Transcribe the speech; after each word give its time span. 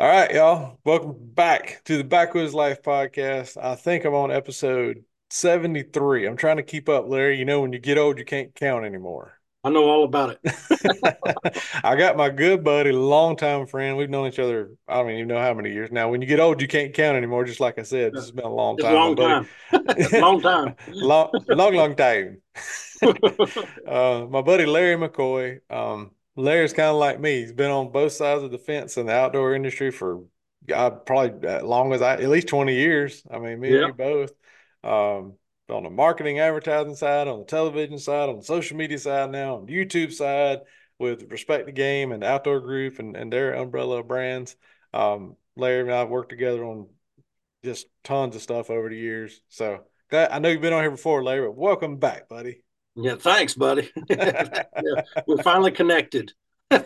All 0.00 0.06
right, 0.06 0.32
y'all. 0.32 0.78
Welcome 0.84 1.16
back 1.18 1.82
to 1.86 1.96
the 1.96 2.04
Backwoods 2.04 2.54
Life 2.54 2.82
podcast. 2.82 3.56
I 3.60 3.74
think 3.74 4.04
I'm 4.04 4.14
on 4.14 4.30
episode 4.30 5.02
73. 5.30 6.24
I'm 6.24 6.36
trying 6.36 6.58
to 6.58 6.62
keep 6.62 6.88
up, 6.88 7.08
Larry. 7.08 7.36
You 7.36 7.44
know, 7.44 7.62
when 7.62 7.72
you 7.72 7.80
get 7.80 7.98
old, 7.98 8.16
you 8.16 8.24
can't 8.24 8.54
count 8.54 8.84
anymore. 8.84 9.32
I 9.64 9.70
know 9.70 9.88
all 9.88 10.04
about 10.04 10.38
it. 10.40 11.60
I 11.82 11.96
got 11.96 12.16
my 12.16 12.30
good 12.30 12.62
buddy, 12.62 12.92
longtime 12.92 13.66
friend. 13.66 13.96
We've 13.96 14.08
known 14.08 14.28
each 14.28 14.38
other, 14.38 14.70
I 14.86 15.02
don't 15.02 15.10
even 15.10 15.26
know 15.26 15.40
how 15.40 15.52
many 15.52 15.72
years 15.72 15.90
now. 15.90 16.08
When 16.08 16.22
you 16.22 16.28
get 16.28 16.38
old, 16.38 16.62
you 16.62 16.68
can't 16.68 16.94
count 16.94 17.16
anymore, 17.16 17.44
just 17.44 17.58
like 17.58 17.80
I 17.80 17.82
said. 17.82 18.12
This 18.12 18.22
has 18.22 18.30
been 18.30 18.44
a 18.44 18.54
long 18.54 18.76
time. 18.76 18.94
long 18.94 19.16
time. 19.16 19.48
long 20.12 20.40
time. 20.42 20.76
long, 20.86 21.30
long, 21.48 21.74
long 21.74 21.96
time. 21.96 22.40
uh, 23.02 24.26
my 24.30 24.42
buddy 24.42 24.64
Larry 24.64 24.94
McCoy. 24.94 25.58
Um, 25.68 26.12
Larry's 26.38 26.72
kind 26.72 26.88
of 26.88 26.96
like 26.96 27.18
me. 27.18 27.40
He's 27.40 27.52
been 27.52 27.70
on 27.70 27.90
both 27.90 28.12
sides 28.12 28.44
of 28.44 28.52
the 28.52 28.58
fence 28.58 28.96
in 28.96 29.06
the 29.06 29.12
outdoor 29.12 29.54
industry 29.54 29.90
for 29.90 30.22
probably 30.68 31.48
as 31.48 31.64
long 31.64 31.92
as 31.92 32.00
I, 32.00 32.14
at 32.14 32.28
least 32.28 32.46
20 32.46 32.74
years. 32.74 33.24
I 33.28 33.38
mean, 33.40 33.58
me 33.58 33.72
yeah. 33.72 33.78
and 33.78 33.88
you 33.88 33.92
both. 33.94 34.32
Um, 34.84 35.34
on 35.68 35.82
the 35.82 35.90
marketing 35.90 36.38
advertising 36.38 36.94
side, 36.94 37.26
on 37.26 37.40
the 37.40 37.44
television 37.44 37.98
side, 37.98 38.28
on 38.28 38.36
the 38.36 38.44
social 38.44 38.76
media 38.76 38.98
side 38.98 39.30
now, 39.30 39.56
on 39.56 39.66
the 39.66 39.72
YouTube 39.74 40.12
side 40.12 40.60
with 40.98 41.30
Respect 41.30 41.66
the 41.66 41.72
Game 41.72 42.12
and 42.12 42.22
Outdoor 42.22 42.60
Group 42.60 43.00
and, 43.00 43.16
and 43.16 43.32
their 43.32 43.54
umbrella 43.54 44.02
brands. 44.04 44.54
Um, 44.94 45.36
Larry 45.56 45.82
and 45.82 45.92
I 45.92 45.98
have 45.98 46.08
worked 46.08 46.30
together 46.30 46.64
on 46.64 46.88
just 47.64 47.86
tons 48.04 48.36
of 48.36 48.42
stuff 48.42 48.70
over 48.70 48.88
the 48.88 48.96
years. 48.96 49.40
So 49.48 49.80
I 50.12 50.38
know 50.38 50.48
you've 50.48 50.62
been 50.62 50.72
on 50.72 50.84
here 50.84 50.90
before, 50.92 51.22
Larry, 51.24 51.48
but 51.48 51.56
welcome 51.56 51.96
back, 51.96 52.28
buddy. 52.28 52.62
Yeah, 53.00 53.14
thanks, 53.14 53.54
buddy. 53.54 53.90
yeah, 54.10 54.64
we're 55.26 55.42
finally 55.44 55.70
connected. 55.70 56.32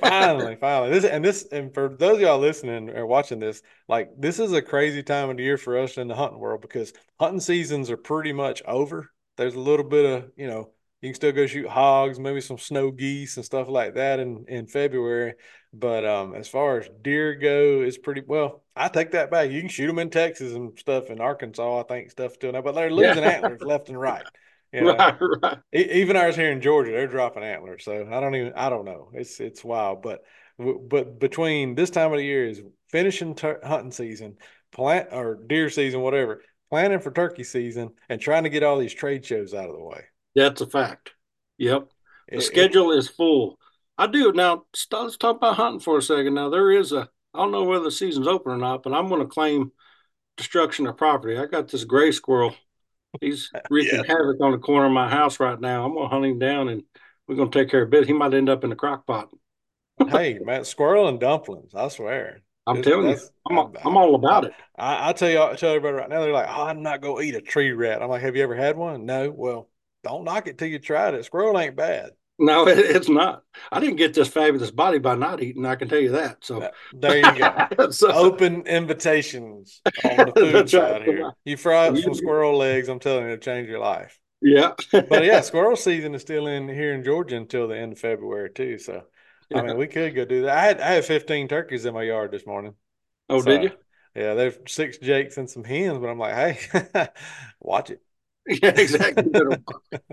finally, 0.01 0.57
finally. 0.61 0.91
This 0.91 1.05
and 1.05 1.25
this 1.25 1.47
and 1.51 1.73
for 1.73 1.89
those 1.89 2.17
of 2.17 2.21
y'all 2.21 2.39
listening 2.39 2.91
or 2.91 3.07
watching 3.07 3.39
this, 3.39 3.63
like 3.89 4.11
this 4.19 4.39
is 4.39 4.53
a 4.53 4.61
crazy 4.61 5.03
time 5.03 5.31
of 5.31 5.39
the 5.39 5.43
year 5.43 5.57
for 5.57 5.79
us 5.79 5.97
in 5.97 6.09
the 6.09 6.15
hunting 6.15 6.39
world 6.39 6.61
because 6.61 6.93
hunting 7.19 7.41
seasons 7.41 7.91
are 7.91 7.97
pretty 7.97 8.33
much 8.35 8.63
over. 8.67 9.11
There's 9.39 9.55
a 9.55 9.61
little 9.61 9.87
bit 9.87 10.05
of, 10.05 10.31
you 10.37 10.47
know, 10.47 10.71
you 11.01 11.09
can 11.09 11.15
still 11.15 11.33
go 11.33 11.47
shoot 11.47 11.67
hogs, 11.67 12.21
maybe 12.21 12.43
some 12.43 12.59
snow 12.59 12.91
geese 12.91 13.37
and 13.37 13.45
stuff 13.45 13.69
like 13.69 13.95
that 13.95 14.21
in 14.21 14.45
in 14.49 14.67
February. 14.67 15.35
But 15.73 16.05
um, 16.05 16.35
as 16.35 16.47
far 16.47 16.79
as 16.79 16.91
deer 17.01 17.35
go, 17.35 17.81
it's 17.81 17.97
pretty 17.97 18.23
well. 18.27 18.63
I 18.77 18.89
take 18.89 19.13
that 19.13 19.31
back. 19.31 19.51
You 19.51 19.61
can 19.61 19.71
shoot 19.71 19.87
them 19.87 19.99
in 19.99 20.11
Texas 20.11 20.53
and 20.53 20.79
stuff 20.79 21.09
in 21.09 21.23
Arkansas. 21.23 21.81
I 21.81 21.85
think 21.85 22.11
stuff 22.11 22.35
still 22.35 22.53
now, 22.53 22.61
but 22.61 22.73
they're 22.75 22.91
losing 22.91 23.23
yeah. 23.23 23.31
antlers 23.31 23.61
left 23.65 23.89
and 23.89 23.99
right. 23.99 24.27
You 24.75 24.85
know? 24.85 24.97
Right, 24.97 25.17
right. 25.43 25.59
Even 25.75 26.17
ours 26.17 26.35
here 26.35 26.51
in 26.51 26.63
Georgia, 26.63 26.93
they're 26.93 27.07
dropping 27.07 27.43
antlers. 27.43 27.85
So 27.85 28.09
I 28.11 28.21
don't 28.21 28.35
even, 28.35 28.55
I 28.55 28.71
don't 28.71 28.87
know. 28.87 29.11
It's 29.13 29.39
it's 29.39 29.63
wild. 29.63 30.01
But 30.01 30.23
but 30.59 31.21
between 31.21 31.75
this 31.75 31.91
time 31.91 32.11
of 32.11 32.19
the 32.19 32.25
year 32.25 32.47
is 32.47 32.63
finishing 32.91 33.35
tur- 33.35 33.61
hunting 33.63 33.93
season, 33.93 34.37
plant 34.71 35.09
or 35.13 35.35
deer 35.47 35.69
season, 35.69 36.01
whatever, 36.01 36.43
planning 36.71 37.01
for 37.01 37.11
turkey 37.11 37.45
season, 37.45 37.91
and 38.09 38.19
trying 38.19 38.45
to 38.45 38.49
get 38.51 38.63
all 38.63 38.79
these 38.79 38.95
trade 38.95 39.27
shows 39.27 39.53
out 39.53 39.69
of 39.69 39.77
the 39.77 39.85
way. 39.85 40.05
That's 40.35 40.63
a 40.63 40.67
fact. 40.67 41.13
Yep. 41.59 41.89
The 42.31 42.37
it, 42.37 42.41
schedule 42.41 42.93
it, 42.93 42.99
is 42.99 43.09
full. 43.09 43.59
I 43.99 44.07
do 44.07 44.33
now. 44.33 44.65
Let's 44.91 45.19
talk 45.19 45.37
about 45.37 45.57
hunting 45.57 45.81
for 45.81 45.99
a 45.99 46.03
second. 46.03 46.33
Now 46.33 46.49
there 46.49 46.71
is 46.71 46.93
a. 46.93 47.11
I 47.35 47.39
don't 47.39 47.53
know 47.53 47.65
whether 47.65 47.85
the 47.85 47.91
season's 47.91 48.27
open 48.27 48.53
or 48.53 48.59
not, 48.59 48.83
but 48.83 48.95
I'm 48.95 49.09
going 49.09 49.21
to 49.21 49.27
claim 49.27 49.73
destruction 50.39 50.87
of 50.87 50.97
property. 50.97 51.37
I 51.37 51.45
got 51.47 51.69
this 51.69 51.85
gray 51.85 52.13
squirrel 52.13 52.55
He's 53.21 53.51
wreaking 53.71 54.05
yeah. 54.05 54.07
havoc 54.07 54.41
on 54.41 54.53
the 54.53 54.59
corner 54.59 54.87
of 54.87 54.93
my 54.93 55.09
house 55.09 55.41
right 55.41 55.61
now. 55.61 55.85
I'm 55.85 55.95
gonna 55.95 56.09
hunt 56.09 56.25
him 56.25 56.39
down 56.39 56.69
and 56.69 56.83
we're 57.27 57.37
gonna 57.37 57.51
take 57.51 57.71
care 57.71 57.83
of 57.83 57.95
it. 57.95 58.07
He 58.07 58.13
might 58.13 58.35
end 58.35 58.49
up 58.49 58.65
in 58.65 58.71
the 58.71 58.77
crock 58.77 59.07
pot. 59.07 59.29
hey, 60.09 60.39
man, 60.43 60.65
squirrel 60.65 61.09
and 61.09 61.21
dumplings, 61.21 61.75
I 61.75 61.89
swear. 61.89 62.43
I'm 62.67 62.83
telling 62.83 63.11
you, 63.11 63.19
I'm, 63.51 63.59
I'm, 63.59 63.73
I'm, 63.85 63.97
all 63.97 64.15
about 64.15 64.45
it. 64.45 64.53
I, 64.79 65.09
I 65.09 65.13
tell 65.13 65.29
you, 65.29 65.43
I 65.43 65.55
tell 65.57 65.71
everybody 65.71 65.97
right 65.97 66.09
now, 66.09 66.21
they're 66.21 66.33
like, 66.33 66.49
"Oh, 66.49 66.63
I'm 66.63 66.83
not 66.83 67.01
gonna 67.01 67.21
eat 67.21 67.35
a 67.35 67.41
tree 67.41 67.73
rat." 67.73 68.01
I'm 68.01 68.09
like, 68.09 68.23
"Have 68.23 68.37
you 68.37 68.43
ever 68.45 68.55
had 68.55 68.77
one?" 68.77 69.05
No. 69.05 69.31
Well, 69.31 69.69
don't 70.05 70.25
knock 70.25 70.47
it 70.47 70.59
till 70.59 70.69
you 70.69 70.79
tried 70.79 71.15
it. 71.15 71.25
Squirrel 71.25 71.59
ain't 71.59 71.75
bad. 71.75 72.11
No, 72.39 72.67
it, 72.67 72.79
it's 72.97 73.09
not. 73.09 73.43
I 73.71 73.81
didn't 73.81 73.97
get 73.97 74.15
this 74.15 74.29
fabulous 74.29 74.71
body 74.71 74.99
by 74.99 75.15
not 75.15 75.43
eating. 75.43 75.67
I 75.67 75.77
can 75.77 75.89
tell 75.89 76.01
you 76.01 76.13
that. 76.13 76.45
So 76.45 76.71
there 76.93 77.17
you 77.17 77.39
go. 77.39 77.91
so, 77.91 78.13
Open 78.13 78.67
invitations 78.67 79.81
on 80.05 80.17
the 80.17 80.33
food 80.37 80.71
side 80.71 80.93
right. 80.93 81.03
here. 81.05 81.33
You 81.45 81.57
fry 81.57 81.89
up 81.89 81.97
some 81.99 82.15
squirrel 82.15 82.57
legs. 82.57 82.89
I'm 82.89 82.99
telling 82.99 83.25
you, 83.25 83.33
it'll 83.33 83.43
change 83.43 83.69
your 83.69 83.81
life. 83.81 84.19
Yeah. 84.41 84.73
but 84.91 85.25
yeah, 85.25 85.41
squirrel 85.41 85.77
season 85.77 86.15
is 86.15 86.23
still 86.23 86.49
in 86.49 86.69
here 86.69 86.95
in 86.95 87.05
Georgia 87.05 87.37
until 87.37 87.69
the 87.69 87.79
end 87.79 87.93
of 87.93 87.99
February 87.99 88.51
too. 88.51 88.79
So 88.79 89.05
yeah. 89.51 89.59
I 89.59 89.63
mean, 89.63 89.77
we 89.77 89.87
could 89.87 90.15
go 90.15 90.25
do 90.25 90.43
that. 90.43 90.57
I 90.57 90.65
had 90.65 90.81
I 90.81 90.91
had 90.95 91.05
15 91.05 91.49
turkeys 91.49 91.85
in 91.85 91.95
my 91.95 92.03
yard 92.03 92.33
this 92.33 92.47
morning. 92.47 92.75
Oh, 93.29 93.41
so, 93.41 93.51
did 93.51 93.63
you? 93.63 93.71
Yeah, 94.15 94.35
there's 94.35 94.57
six 94.67 94.99
jakes 94.99 95.39
and 95.39 95.49
some 95.49 95.65
hens, 95.65 95.99
but 95.99 96.09
I'm 96.09 96.19
like, 96.19 96.35
hey, 96.35 97.09
watch 97.61 97.91
it. 97.91 98.03
Yeah, 98.49 98.71
exactly. 98.71 99.25
You 99.25 99.31
better, 99.31 99.63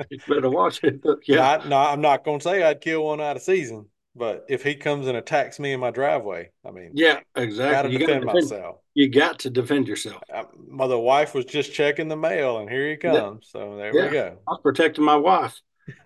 you 0.09 0.19
better 0.28 0.50
watch 0.50 0.84
it. 0.84 1.01
But 1.01 1.28
yeah, 1.28 1.63
no, 1.67 1.78
I'm 1.78 2.01
not 2.01 2.23
going 2.23 2.40
to 2.40 2.44
say 2.44 2.62
I'd 2.62 2.79
kill 2.79 3.06
one 3.06 3.19
out 3.19 3.35
of 3.35 3.41
season, 3.41 3.88
but 4.16 4.45
if 4.47 4.63
he 4.63 4.75
comes 4.75 5.07
and 5.07 5.17
attacks 5.17 5.59
me 5.59 5.73
in 5.73 5.79
my 5.79 5.90
driveway, 5.90 6.51
I 6.63 6.72
mean, 6.72 6.91
yeah, 6.94 7.22
exactly. 7.35 7.73
Got 7.73 7.81
to 7.84 7.90
defend, 7.90 8.22
defend, 8.22 8.50
myself. 8.50 8.75
You 8.94 9.09
got 9.09 9.40
to 9.40 9.50
defend 9.50 9.88
yourself. 9.88 10.22
I, 10.31 10.45
my 10.67 10.85
wife 10.85 11.34
was 11.34 11.45
just 11.45 11.73
checking 11.73 12.07
the 12.07 12.17
mail, 12.17 12.59
and 12.59 12.69
here 12.69 12.90
he 12.90 12.97
comes. 12.97 13.50
Yeah. 13.53 13.62
So 13.62 13.78
there 13.78 13.95
yeah. 13.95 14.06
we 14.06 14.12
go. 14.12 14.38
I 14.47 14.51
was 14.51 14.59
protecting 14.61 15.06
my 15.06 15.16
wife. 15.16 15.59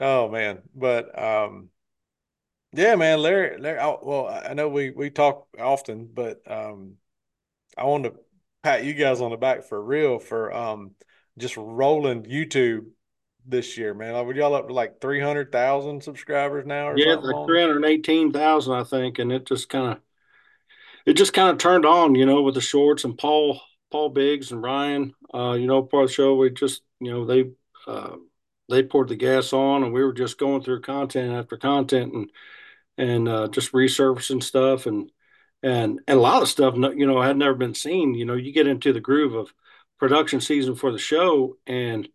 oh 0.00 0.28
man, 0.30 0.62
but 0.74 1.16
um, 1.16 1.68
yeah, 2.72 2.94
man, 2.94 3.20
Larry, 3.20 3.58
Larry. 3.58 3.78
I, 3.78 3.96
well, 4.02 4.26
I 4.28 4.54
know 4.54 4.68
we 4.68 4.90
we 4.90 5.10
talk 5.10 5.46
often, 5.58 6.08
but 6.12 6.40
um, 6.50 6.94
I 7.76 7.84
wanted 7.84 8.10
to 8.10 8.20
pat 8.62 8.84
you 8.84 8.94
guys 8.94 9.20
on 9.20 9.30
the 9.30 9.36
back 9.36 9.64
for 9.64 9.82
real 9.82 10.18
for 10.18 10.54
um 10.54 10.92
just 11.38 11.56
rolling 11.56 12.24
YouTube 12.24 12.86
this 13.46 13.76
year, 13.78 13.94
man. 13.94 14.12
Like, 14.12 14.36
y'all 14.36 14.54
up 14.54 14.68
to 14.68 14.74
like 14.74 15.00
three 15.00 15.20
hundred 15.20 15.52
thousand 15.52 16.02
subscribers 16.02 16.66
now? 16.66 16.94
yeah, 16.94 17.14
like 17.14 17.46
three 17.46 17.60
hundred 17.60 17.84
eighteen 17.84 18.32
thousand, 18.32 18.74
I 18.74 18.84
think, 18.84 19.18
and 19.18 19.32
it 19.32 19.46
just 19.46 19.68
kind 19.68 19.92
of 19.92 20.00
it 21.06 21.14
just 21.14 21.32
kind 21.32 21.50
of 21.50 21.58
turned 21.58 21.86
on, 21.86 22.14
you 22.14 22.26
know, 22.26 22.42
with 22.42 22.54
the 22.54 22.60
shorts 22.60 23.04
and 23.04 23.16
Paul 23.16 23.60
Paul 23.90 24.10
Biggs 24.10 24.52
and 24.52 24.62
Ryan. 24.62 25.14
Uh, 25.32 25.52
you 25.52 25.66
know, 25.66 25.82
part 25.82 26.04
of 26.04 26.08
the 26.10 26.14
show 26.14 26.34
we 26.34 26.50
just 26.50 26.82
you 27.00 27.10
know 27.10 27.24
they 27.24 27.50
uh, 27.86 28.16
they 28.68 28.82
poured 28.82 29.08
the 29.08 29.16
gas 29.16 29.52
on, 29.52 29.82
and 29.82 29.92
we 29.92 30.04
were 30.04 30.12
just 30.12 30.38
going 30.38 30.62
through 30.62 30.82
content 30.82 31.32
after 31.32 31.56
content 31.56 32.12
and 32.12 32.30
and 32.98 33.28
uh, 33.28 33.48
just 33.48 33.72
resurfacing 33.72 34.42
stuff 34.42 34.86
and 34.86 35.10
and 35.62 36.00
and 36.06 36.18
a 36.18 36.22
lot 36.22 36.42
of 36.42 36.48
stuff 36.48 36.74
you 36.76 37.06
know 37.06 37.20
had 37.20 37.36
never 37.36 37.54
been 37.54 37.74
seen. 37.74 38.14
You 38.14 38.24
know 38.24 38.34
you 38.34 38.52
get 38.52 38.66
into 38.66 38.92
the 38.92 39.00
groove 39.00 39.34
of 39.34 39.52
production 39.98 40.40
season 40.40 40.74
for 40.74 40.92
the 40.92 40.98
show 40.98 41.56
and 41.66 42.08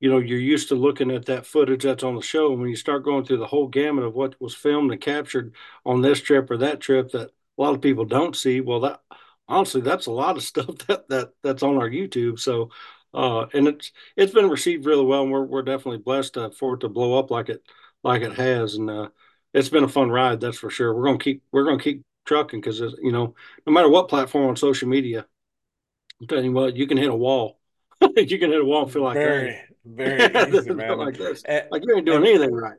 you 0.00 0.10
know 0.10 0.18
you're 0.18 0.38
used 0.38 0.68
to 0.68 0.74
looking 0.74 1.10
at 1.10 1.26
that 1.26 1.46
footage 1.46 1.84
that's 1.84 2.02
on 2.02 2.16
the 2.16 2.22
show. 2.22 2.52
And 2.52 2.60
when 2.60 2.70
you 2.70 2.76
start 2.76 3.04
going 3.04 3.24
through 3.24 3.38
the 3.38 3.46
whole 3.46 3.68
gamut 3.68 4.04
of 4.04 4.14
what 4.14 4.40
was 4.40 4.54
filmed 4.54 4.92
and 4.92 5.00
captured 5.00 5.54
on 5.86 6.00
this 6.02 6.20
trip 6.20 6.50
or 6.50 6.56
that 6.58 6.80
trip 6.80 7.10
that 7.12 7.28
a 7.28 7.62
lot 7.62 7.74
of 7.74 7.80
people 7.80 8.04
don't 8.04 8.36
see 8.36 8.60
well 8.60 8.80
that 8.80 9.00
honestly 9.48 9.80
that's 9.80 10.06
a 10.06 10.12
lot 10.12 10.36
of 10.36 10.42
stuff 10.52 10.76
that 10.88 11.08
that 11.08 11.32
that's 11.42 11.62
on 11.62 11.76
our 11.76 11.88
youtube. 11.88 12.38
So 12.38 12.70
uh 13.14 13.46
and 13.52 13.68
it's 13.68 13.92
it's 14.16 14.32
been 14.32 14.48
received 14.50 14.86
really 14.86 15.04
well. 15.04 15.22
And 15.22 15.32
we're, 15.32 15.44
we're 15.44 15.62
definitely 15.62 15.98
blessed 15.98 16.36
uh, 16.36 16.50
for 16.50 16.74
it 16.74 16.80
to 16.80 16.88
blow 16.88 17.18
up 17.18 17.30
like 17.30 17.48
it 17.48 17.62
like 18.02 18.22
it 18.22 18.32
has. 18.34 18.74
And 18.74 18.90
uh 18.90 19.08
it's 19.54 19.68
been 19.68 19.84
a 19.84 19.88
fun 19.88 20.10
ride 20.10 20.40
that's 20.40 20.58
for 20.58 20.70
sure. 20.70 20.94
We're 20.94 21.04
gonna 21.04 21.18
keep 21.18 21.42
we're 21.52 21.64
gonna 21.64 21.82
keep 21.82 22.02
trucking 22.24 22.60
because 22.60 22.80
you 23.02 23.12
know 23.12 23.34
no 23.66 23.72
matter 23.72 23.88
what 23.88 24.08
platform 24.08 24.48
on 24.48 24.56
social 24.56 24.88
media 24.88 25.26
i'm 26.20 26.26
telling 26.26 26.44
you 26.44 26.52
what 26.52 26.76
you 26.76 26.86
can 26.86 26.96
hit 26.96 27.10
a 27.10 27.14
wall. 27.14 27.58
You 28.16 28.38
can 28.38 28.50
hit 28.50 28.60
a 28.60 28.64
wall 28.64 28.82
and 28.82 28.92
feel 28.92 29.04
like 29.04 29.14
very 29.14 29.60
very 29.84 30.24
easy 30.56 30.70
man. 30.74 30.98
like 30.98 31.16
this. 31.16 31.42
And, 31.44 31.64
like 31.70 31.84
you 31.84 31.96
ain't 31.96 32.06
doing 32.06 32.18
and, 32.18 32.26
anything 32.26 32.52
right 32.52 32.78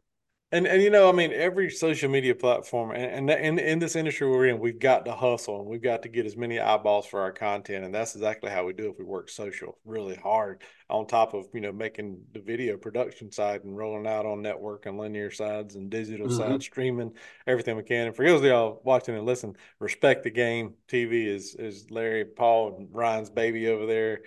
and 0.54 0.68
and 0.68 0.84
you 0.84 0.92
know, 0.92 1.10
I 1.10 1.14
mean, 1.14 1.34
every 1.34 1.72
social 1.72 2.12
media 2.12 2.36
platform 2.36 2.92
and, 2.92 3.28
and 3.28 3.30
in 3.32 3.58
in 3.58 3.80
this 3.80 3.96
industry 3.96 4.30
we're 4.30 4.46
in, 4.46 4.60
we've 4.60 4.78
got 4.78 5.04
to 5.06 5.12
hustle 5.12 5.60
and 5.60 5.68
we've 5.68 5.82
got 5.82 6.04
to 6.04 6.10
get 6.10 6.28
as 6.28 6.38
many 6.38 6.60
eyeballs 6.60 7.08
for 7.08 7.22
our 7.22 7.32
content, 7.32 7.84
and 7.84 7.94
that's 7.94 8.14
exactly 8.14 8.52
how 8.52 8.64
we 8.64 8.72
do 8.72 8.86
it. 8.86 8.96
We 9.00 9.04
work 9.04 9.30
social 9.30 9.80
really 9.84 10.16
hard 10.16 10.62
on 10.92 11.08
top 11.08 11.34
of 11.34 11.48
you 11.56 11.62
know 11.62 11.72
making 11.72 12.22
the 12.34 12.40
video 12.40 12.78
production 12.78 13.32
side 13.32 13.64
and 13.64 13.76
rolling 13.76 14.06
out 14.06 14.28
on 14.28 14.44
network 14.44 14.86
and 14.86 14.96
linear 14.96 15.32
sides 15.32 15.74
and 15.74 15.90
digital 15.90 16.28
mm-hmm. 16.28 16.38
side, 16.38 16.62
streaming 16.62 17.14
everything 17.48 17.76
we 17.76 17.84
can. 17.84 18.08
And 18.08 18.16
for 18.16 18.24
those 18.24 18.42
of 18.42 18.46
y'all 18.46 18.80
watching 18.84 19.16
and 19.16 19.26
listen, 19.26 19.56
respect 19.80 20.24
the 20.24 20.30
game. 20.30 20.76
TV 20.88 21.26
is 21.26 21.56
is 21.56 21.90
Larry, 21.90 22.26
Paul, 22.26 22.76
and 22.78 22.90
Ryan's 22.92 23.32
baby 23.32 23.68
over 23.70 23.88
there. 23.88 24.22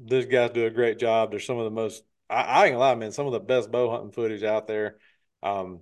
These 0.00 0.26
guys 0.26 0.50
do 0.50 0.66
a 0.66 0.70
great 0.70 1.00
job. 1.00 1.32
They're 1.32 1.40
some 1.40 1.58
of 1.58 1.64
the 1.64 1.72
most 1.72 2.04
I, 2.30 2.42
I 2.42 2.64
ain't 2.66 2.74
gonna 2.74 2.78
lie, 2.78 2.94
man, 2.94 3.10
some 3.10 3.26
of 3.26 3.32
the 3.32 3.40
best 3.40 3.72
bow 3.72 3.90
hunting 3.90 4.12
footage 4.12 4.44
out 4.44 4.68
there 4.68 4.98
um, 5.44 5.80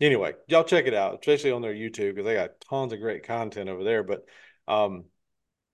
anyway, 0.00 0.34
y'all 0.48 0.64
check 0.64 0.86
it 0.86 0.94
out, 0.94 1.18
especially 1.20 1.52
on 1.52 1.62
their 1.62 1.74
YouTube 1.74 2.14
because 2.14 2.24
they 2.24 2.34
got 2.34 2.60
tons 2.68 2.92
of 2.92 3.00
great 3.00 3.24
content 3.24 3.68
over 3.68 3.84
there. 3.84 4.02
But 4.02 4.24
um, 4.66 5.04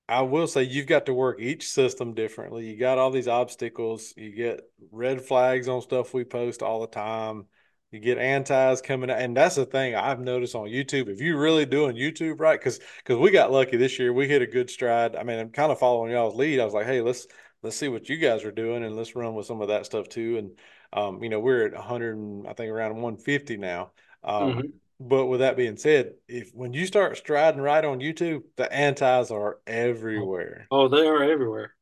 I 0.09 0.23
will 0.23 0.47
say 0.47 0.65
you've 0.65 0.87
got 0.87 1.07
to 1.07 1.15
work 1.15 1.41
each 1.41 1.69
system 1.69 2.15
differently. 2.15 2.67
You 2.67 2.77
got 2.77 2.99
all 2.99 3.11
these 3.11 3.29
obstacles. 3.29 4.13
You 4.17 4.35
get 4.35 4.61
red 4.91 5.23
flags 5.23 5.69
on 5.69 5.81
stuff 5.81 6.13
we 6.13 6.25
post 6.25 6.63
all 6.63 6.81
the 6.81 6.87
time. 6.89 7.47
You 7.91 8.01
get 8.01 8.19
antis 8.19 8.83
coming 8.83 9.11
out, 9.11 9.21
and 9.21 9.35
that's 9.35 9.55
the 9.55 9.65
thing 9.65 9.95
I've 9.95 10.21
noticed 10.21 10.55
on 10.55 10.69
YouTube. 10.69 11.09
If 11.09 11.23
you're 11.23 11.41
really 11.41 11.65
doing 11.65 11.97
YouTube 11.97 12.39
right, 12.39 12.61
because 12.61 12.81
because 12.99 13.17
we 13.17 13.31
got 13.31 13.51
lucky 13.51 13.79
this 13.79 13.99
year, 13.99 14.13
we 14.13 14.29
hit 14.29 14.43
a 14.43 14.47
good 14.47 14.69
stride. 14.69 15.17
I 15.17 15.23
mean, 15.23 15.39
I'm 15.39 15.49
kind 15.49 15.73
of 15.73 15.79
following 15.79 16.13
y'all's 16.13 16.35
lead. 16.35 16.61
I 16.61 16.67
was 16.67 16.75
like, 16.75 16.85
hey, 16.85 17.01
let's 17.01 17.27
let's 17.63 17.77
see 17.77 17.89
what 17.89 18.11
you 18.11 18.19
guys 18.19 18.45
are 18.45 18.53
doing, 18.53 18.85
and 18.85 18.95
let's 18.95 19.17
run 19.17 19.35
with 19.35 19.47
some 19.47 19.63
of 19.63 19.69
that 19.69 19.87
stuff 19.87 20.07
too. 20.11 20.37
And 20.37 20.59
um, 20.93 21.23
you 21.23 21.29
know, 21.29 21.41
we're 21.41 21.67
at 21.67 21.75
100, 21.75 22.47
I 22.49 22.53
think 22.55 22.71
around 22.71 22.93
150 22.93 23.57
now. 23.57 23.91
Um, 24.25 24.53
mm-hmm. 24.53 24.61
But 25.01 25.27
with 25.27 25.41
that 25.41 25.57
being 25.57 25.77
said, 25.77 26.15
if 26.27 26.51
when 26.55 26.73
you 26.73 26.85
start 26.87 27.17
striding 27.17 27.61
right 27.61 27.85
on 27.85 28.01
YouTube, 28.01 28.43
the 28.57 28.73
antis 28.73 29.31
are 29.31 29.59
everywhere. 29.67 30.67
Oh, 30.73 30.89
they 30.89 31.07
are 31.07 31.23
everywhere. 31.23 31.75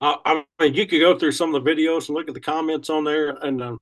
I, 0.00 0.16
I 0.24 0.44
mean, 0.58 0.74
you 0.74 0.86
could 0.86 1.00
go 1.00 1.18
through 1.18 1.32
some 1.32 1.54
of 1.54 1.62
the 1.62 1.70
videos 1.70 2.08
and 2.08 2.16
look 2.16 2.28
at 2.28 2.34
the 2.34 2.40
comments 2.40 2.90
on 2.90 3.04
there, 3.04 3.30
and 3.30 3.62
um, 3.62 3.78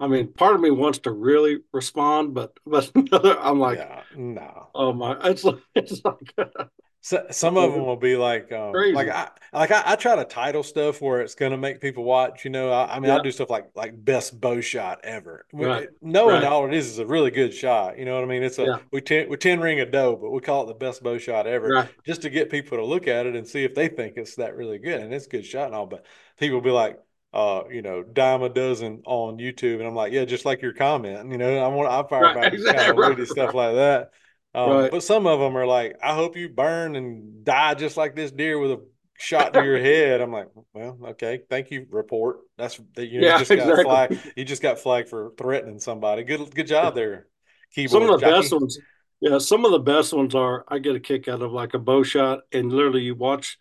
I 0.00 0.08
mean, 0.08 0.32
part 0.32 0.54
of 0.54 0.60
me 0.60 0.70
wants 0.70 1.00
to 1.00 1.12
really 1.12 1.58
respond, 1.72 2.34
but 2.34 2.58
but 2.66 2.90
I'm 3.40 3.60
like, 3.60 3.78
yeah, 3.78 4.02
no. 4.16 4.70
Oh 4.74 4.92
my, 4.92 5.16
it's 5.24 5.44
like 5.44 5.58
it's 5.74 6.00
like 6.04 6.34
so, 7.02 7.26
some 7.30 7.56
of 7.56 7.72
them 7.72 7.86
will 7.86 7.96
be 7.96 8.16
like, 8.16 8.52
um, 8.52 8.72
like 8.72 9.08
I 9.08 9.30
like 9.54 9.70
I, 9.70 9.82
I, 9.86 9.96
try 9.96 10.16
to 10.16 10.24
title 10.24 10.62
stuff 10.62 11.00
where 11.00 11.22
it's 11.22 11.34
going 11.34 11.52
to 11.52 11.56
make 11.56 11.80
people 11.80 12.04
watch. 12.04 12.44
You 12.44 12.50
know, 12.50 12.70
I, 12.70 12.96
I 12.96 13.00
mean, 13.00 13.08
yeah. 13.08 13.16
I 13.16 13.22
do 13.22 13.30
stuff 13.30 13.48
like 13.48 13.70
like 13.74 14.04
best 14.04 14.38
bow 14.38 14.60
shot 14.60 15.00
ever. 15.02 15.46
Right. 15.50 15.88
Knowing 16.02 16.42
right. 16.42 16.44
all 16.44 16.66
it 16.66 16.74
is 16.74 16.88
is 16.88 16.98
a 16.98 17.06
really 17.06 17.30
good 17.30 17.54
shot. 17.54 17.98
You 17.98 18.04
know 18.04 18.14
what 18.16 18.24
I 18.24 18.26
mean? 18.26 18.42
It's 18.42 18.58
a 18.58 18.64
yeah. 18.64 18.78
we 18.92 19.00
ten 19.00 19.30
we 19.30 19.38
ten 19.38 19.60
ring 19.60 19.80
a 19.80 19.86
doe, 19.86 20.16
but 20.16 20.30
we 20.30 20.40
call 20.40 20.64
it 20.64 20.66
the 20.66 20.74
best 20.74 21.02
bow 21.02 21.16
shot 21.16 21.46
ever, 21.46 21.68
right. 21.68 21.88
just 22.04 22.20
to 22.22 22.30
get 22.30 22.50
people 22.50 22.76
to 22.76 22.84
look 22.84 23.08
at 23.08 23.24
it 23.24 23.34
and 23.34 23.48
see 23.48 23.64
if 23.64 23.74
they 23.74 23.88
think 23.88 24.14
it's 24.16 24.34
that 24.36 24.54
really 24.54 24.78
good. 24.78 25.00
And 25.00 25.14
it's 25.14 25.26
good 25.26 25.46
shot 25.46 25.66
and 25.66 25.74
all, 25.74 25.86
but 25.86 26.04
people 26.38 26.56
will 26.56 26.64
be 26.64 26.70
like, 26.70 26.98
uh, 27.32 27.62
you 27.70 27.80
know, 27.80 28.02
dime 28.02 28.42
a 28.42 28.48
dozen 28.50 29.02
on 29.06 29.38
YouTube, 29.38 29.78
and 29.78 29.86
I'm 29.86 29.94
like, 29.94 30.12
yeah, 30.12 30.26
just 30.26 30.44
like 30.44 30.60
your 30.60 30.74
comment. 30.74 31.30
You 31.30 31.38
know, 31.38 31.58
I 31.58 31.68
want 31.68 31.88
I 31.88 32.06
fire 32.08 32.34
back 32.34 32.52
exactly. 32.52 32.84
kind 32.84 33.12
of 33.12 33.18
right. 33.18 33.26
stuff 33.26 33.54
like 33.54 33.74
that. 33.76 34.10
Um, 34.54 34.70
right. 34.70 34.90
But 34.90 35.02
some 35.02 35.26
of 35.26 35.38
them 35.38 35.56
are 35.56 35.66
like, 35.66 35.98
I 36.02 36.14
hope 36.14 36.36
you 36.36 36.48
burn 36.48 36.96
and 36.96 37.44
die 37.44 37.74
just 37.74 37.96
like 37.96 38.16
this 38.16 38.32
deer 38.32 38.58
with 38.58 38.72
a 38.72 38.84
shot 39.20 39.54
to 39.54 39.64
your 39.64 39.78
head. 39.78 40.20
I'm 40.20 40.32
like, 40.32 40.48
well, 40.72 40.98
okay, 41.10 41.42
thank 41.48 41.70
you, 41.70 41.86
report. 41.90 42.38
That's 42.58 42.78
you, 42.78 42.84
know, 43.20 43.26
yeah, 43.26 43.32
you 43.34 43.38
just 43.38 43.50
exactly. 43.50 43.84
got 43.84 44.08
flagged. 44.08 44.32
You 44.36 44.44
just 44.44 44.62
got 44.62 44.78
flagged 44.78 45.08
for 45.08 45.32
threatening 45.36 45.78
somebody. 45.78 46.24
Good, 46.24 46.54
good 46.54 46.66
job 46.66 46.94
there. 46.94 47.26
Keyboard 47.72 47.90
some 47.90 48.02
of 48.02 48.20
the 48.20 48.26
jockey. 48.26 48.40
best 48.40 48.52
ones, 48.52 48.78
yeah, 49.20 49.38
some 49.38 49.64
of 49.64 49.70
the 49.70 49.78
best 49.78 50.12
ones 50.12 50.34
are. 50.34 50.64
I 50.66 50.78
get 50.78 50.96
a 50.96 51.00
kick 51.00 51.28
out 51.28 51.42
of 51.42 51.52
like 51.52 51.74
a 51.74 51.78
bow 51.78 52.02
shot, 52.02 52.40
and 52.52 52.72
literally 52.72 53.02
you 53.02 53.14
watch, 53.14 53.58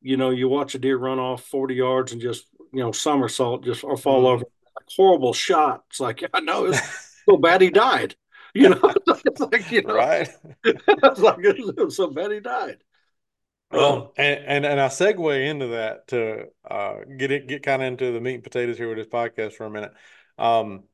you 0.00 0.16
know, 0.16 0.30
you 0.30 0.48
watch 0.48 0.74
a 0.74 0.78
deer 0.78 0.96
run 0.96 1.18
off 1.18 1.42
40 1.44 1.74
yards 1.74 2.12
and 2.12 2.20
just 2.20 2.46
you 2.72 2.80
know 2.80 2.92
somersault 2.92 3.64
just 3.64 3.82
or 3.82 3.96
fall 3.96 4.18
mm-hmm. 4.18 4.26
over. 4.26 4.44
Like, 4.44 4.86
horrible 4.94 5.32
shot. 5.32 5.84
It's 5.90 6.00
like 6.00 6.22
I 6.32 6.40
know 6.40 6.66
it's 6.66 7.22
so 7.28 7.36
bad 7.36 7.62
he 7.62 7.70
died. 7.70 8.14
You 8.62 8.68
know, 8.68 8.80
it's 9.08 9.40
like 9.40 9.68
you 9.72 9.82
know, 9.82 9.94
right? 9.94 10.28
it's 10.64 11.20
like 11.20 11.44
so 11.90 12.10
bad 12.10 12.30
he 12.30 12.38
died. 12.38 12.76
Um, 13.72 14.10
and, 14.16 14.44
and 14.46 14.66
and 14.66 14.80
I 14.80 14.86
segue 14.86 15.50
into 15.50 15.66
that 15.68 16.06
to 16.08 16.44
uh, 16.70 16.98
get 17.18 17.32
it 17.32 17.48
get 17.48 17.64
kind 17.64 17.82
of 17.82 17.88
into 17.88 18.12
the 18.12 18.20
meat 18.20 18.34
and 18.34 18.44
potatoes 18.44 18.78
here 18.78 18.88
with 18.88 18.98
this 18.98 19.08
podcast 19.08 19.54
for 19.54 19.66
a 19.66 19.70
minute. 19.70 19.92
Um, 20.38 20.84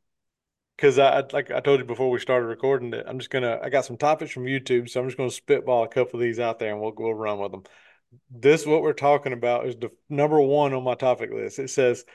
because 0.76 0.98
I 0.98 1.22
like 1.32 1.50
I 1.50 1.60
told 1.60 1.80
you 1.80 1.84
before 1.84 2.08
we 2.10 2.18
started 2.18 2.46
recording 2.46 2.90
that 2.92 3.06
I'm 3.06 3.18
just 3.18 3.30
gonna 3.30 3.58
I 3.62 3.68
got 3.68 3.84
some 3.84 3.98
topics 3.98 4.30
from 4.30 4.44
YouTube, 4.44 4.88
so 4.88 5.00
I'm 5.00 5.08
just 5.08 5.18
gonna 5.18 5.30
spitball 5.30 5.84
a 5.84 5.88
couple 5.88 6.18
of 6.18 6.22
these 6.22 6.40
out 6.40 6.58
there 6.58 6.72
and 6.72 6.80
we'll 6.80 6.94
we'll 6.96 7.12
run 7.12 7.38
with 7.38 7.52
them. 7.52 7.64
This 8.30 8.64
what 8.64 8.80
we're 8.82 8.94
talking 8.94 9.34
about 9.34 9.66
is 9.66 9.76
the 9.76 9.90
number 10.08 10.40
one 10.40 10.72
on 10.72 10.82
my 10.82 10.94
topic 10.94 11.30
list. 11.30 11.58
It 11.58 11.68
says, 11.68 12.06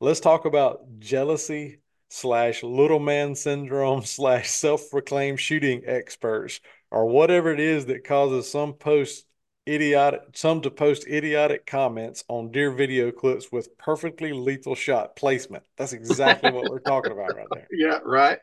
let's 0.00 0.20
talk 0.20 0.46
about 0.46 0.98
jealousy 0.98 1.80
slash 2.08 2.62
little 2.62 2.98
man 2.98 3.34
syndrome 3.34 4.02
slash 4.04 4.50
self-proclaimed 4.50 5.40
shooting 5.40 5.82
experts 5.86 6.60
or 6.90 7.06
whatever 7.06 7.52
it 7.52 7.60
is 7.60 7.86
that 7.86 8.04
causes 8.04 8.50
some 8.50 8.72
post 8.72 9.26
idiotic 9.66 10.20
some 10.34 10.60
to 10.60 10.70
post 10.70 11.06
idiotic 11.06 11.64
comments 11.64 12.22
on 12.28 12.50
deer 12.52 12.70
video 12.70 13.10
clips 13.10 13.50
with 13.50 13.76
perfectly 13.78 14.32
lethal 14.32 14.74
shot 14.74 15.16
placement. 15.16 15.64
That's 15.76 15.94
exactly 15.94 16.52
what 16.52 16.70
we're 16.70 16.80
talking 16.80 17.12
about 17.12 17.34
right 17.34 17.46
there. 17.50 17.68
Yeah 17.72 17.98
right. 18.04 18.38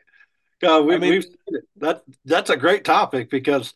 Uh, 0.62 0.80
we, 0.86 0.94
I 0.94 0.98
mean, 0.98 1.22
that 1.78 2.02
that's 2.24 2.50
a 2.50 2.56
great 2.56 2.84
topic 2.84 3.30
because 3.30 3.74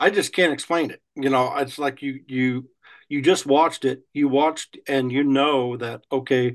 I 0.00 0.08
just 0.08 0.32
can't 0.32 0.52
explain 0.52 0.90
it. 0.90 1.00
You 1.14 1.28
know, 1.28 1.54
it's 1.56 1.78
like 1.78 2.00
you 2.00 2.20
you 2.26 2.68
you 3.08 3.20
just 3.20 3.44
watched 3.44 3.84
it, 3.84 4.02
you 4.14 4.28
watched 4.28 4.78
and 4.88 5.12
you 5.12 5.24
know 5.24 5.76
that 5.76 6.02
okay, 6.10 6.54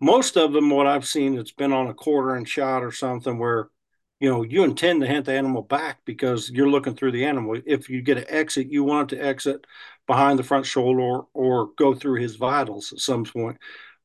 most 0.00 0.36
of 0.36 0.52
them, 0.52 0.70
what 0.70 0.86
I've 0.86 1.06
seen, 1.06 1.38
it's 1.38 1.52
been 1.52 1.72
on 1.72 1.88
a 1.88 1.94
quarter 1.94 2.36
inch 2.36 2.48
shot 2.48 2.82
or 2.82 2.92
something 2.92 3.38
where, 3.38 3.68
you 4.18 4.28
know, 4.30 4.42
you 4.42 4.64
intend 4.64 5.00
to 5.02 5.06
hit 5.06 5.24
the 5.24 5.32
animal 5.32 5.62
back 5.62 6.00
because 6.04 6.50
you're 6.50 6.68
looking 6.70 6.94
through 6.94 7.12
the 7.12 7.24
animal. 7.24 7.60
If 7.66 7.88
you 7.90 8.02
get 8.02 8.18
an 8.18 8.24
exit, 8.28 8.70
you 8.70 8.84
want 8.84 9.12
it 9.12 9.16
to 9.16 9.22
exit 9.24 9.66
behind 10.06 10.38
the 10.38 10.42
front 10.42 10.66
shoulder 10.66 11.00
or, 11.00 11.28
or 11.34 11.70
go 11.76 11.94
through 11.94 12.20
his 12.20 12.36
vitals 12.36 12.92
at 12.92 13.00
some 13.00 13.24
point. 13.24 13.58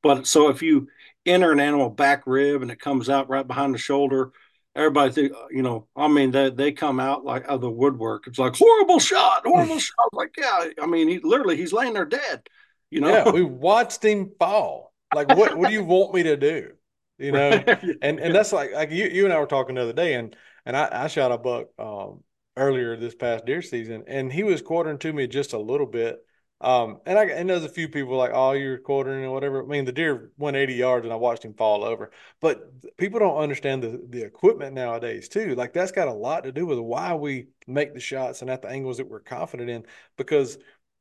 But 0.04 0.28
so 0.28 0.50
if 0.50 0.62
you 0.62 0.88
enter 1.26 1.52
an 1.52 1.60
animal 1.60 1.90
back 1.90 2.24
rib 2.28 2.62
and 2.62 2.72
it 2.72 2.80
comes 2.80 3.10
out 3.10 3.30
right 3.30 3.48
behind 3.48 3.74
the 3.74 3.80
shoulder, 3.80 4.32
everybody 4.76 5.12
think, 5.12 5.34
you 5.50 5.62
know, 5.64 5.88
I 5.96 6.08
mean, 6.08 6.32
they, 6.32 6.50
they 6.50 6.72
come 6.72 7.00
out 7.00 7.26
like 7.26 7.46
of 7.48 7.62
the 7.62 7.72
woodwork. 7.72 8.28
It's 8.28 8.40
like 8.40 8.56
horrible 8.56 9.00
shot, 9.00 9.44
horrible 9.46 9.80
shot. 9.80 10.14
Like, 10.14 10.36
yeah, 10.38 10.68
I 10.82 10.86
mean, 10.86 11.08
he 11.08 11.20
literally 11.20 11.58
he's 11.58 11.74
laying 11.74 11.94
there 11.94 12.06
dead. 12.06 12.48
You 12.92 13.02
know, 13.02 13.10
yeah, 13.10 13.32
we 13.32 13.42
watched 13.44 14.04
him 14.04 14.32
fall. 14.38 14.85
Like, 15.14 15.30
what 15.30 15.58
what 15.58 15.68
do 15.68 15.74
you 15.74 15.84
want 15.84 16.14
me 16.14 16.24
to 16.24 16.38
do? 16.38 16.72
You 17.18 17.32
know, 17.32 17.50
and 18.02 18.20
and 18.20 18.36
that's 18.36 18.52
like 18.54 18.72
like 18.72 18.92
you 18.92 19.06
you 19.06 19.26
and 19.26 19.34
I 19.34 19.40
were 19.40 19.46
talking 19.46 19.76
the 19.76 19.82
other 19.84 19.94
day, 19.94 20.16
and 20.16 20.36
and 20.66 20.76
I, 20.76 21.04
I 21.06 21.08
shot 21.08 21.32
a 21.32 21.38
buck 21.38 21.68
um, 21.80 22.24
earlier 22.58 22.98
this 22.98 23.16
past 23.16 23.46
deer 23.46 23.62
season, 23.62 24.04
and 24.08 24.32
he 24.32 24.44
was 24.44 24.62
quartering 24.62 25.00
to 25.00 25.14
me 25.14 25.28
just 25.28 25.54
a 25.54 25.60
little 25.60 25.88
bit. 25.88 26.20
Um, 26.62 27.02
and 27.06 27.20
I 27.20 27.26
and 27.26 27.50
there's 27.50 27.66
a 27.66 27.70
few 27.70 27.90
people 27.90 28.18
like, 28.18 28.32
oh, 28.34 28.54
you're 28.54 28.78
quartering 28.78 29.24
and 29.24 29.34
whatever. 29.34 29.64
I 29.64 29.68
mean, 29.68 29.86
the 29.86 29.92
deer 29.92 30.32
went 30.38 30.58
80 30.58 30.74
yards 30.74 31.04
and 31.06 31.14
I 31.14 31.18
watched 31.18 31.44
him 31.44 31.54
fall 31.54 31.84
over. 31.84 32.12
But 32.40 32.98
people 32.98 33.20
don't 33.20 33.38
understand 33.38 33.84
the 33.84 34.02
the 34.10 34.24
equipment 34.24 34.74
nowadays 34.74 35.28
too. 35.30 35.54
Like 35.56 35.74
that's 35.74 35.92
got 35.92 36.08
a 36.08 36.14
lot 36.14 36.46
to 36.46 36.52
do 36.54 36.66
with 36.66 36.80
why 36.80 37.14
we 37.14 37.48
make 37.68 37.94
the 37.94 38.00
shots 38.00 38.42
and 38.42 38.50
at 38.50 38.62
the 38.62 38.70
angles 38.70 38.98
that 38.98 39.10
we're 39.10 39.20
confident 39.20 39.70
in. 39.70 39.86
Because 40.18 40.58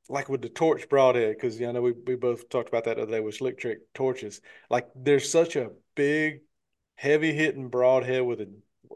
like 0.08 0.28
with 0.28 0.42
the 0.42 0.48
torch 0.48 0.88
broadhead, 0.88 1.34
because 1.34 1.58
you 1.58 1.72
know 1.72 1.80
we, 1.80 1.92
we 2.06 2.16
both 2.16 2.48
talked 2.48 2.68
about 2.68 2.84
that 2.84 2.96
the 2.96 3.02
other 3.02 3.12
day 3.12 3.20
with 3.20 3.36
slick 3.36 3.58
trick 3.58 3.78
torches. 3.94 4.40
Like 4.70 4.88
there's 4.94 5.30
such 5.30 5.56
a 5.56 5.70
big, 5.94 6.40
heavy 6.96 7.32
hitting 7.32 7.68
broadhead 7.68 8.22
with 8.22 8.40
a 8.40 8.50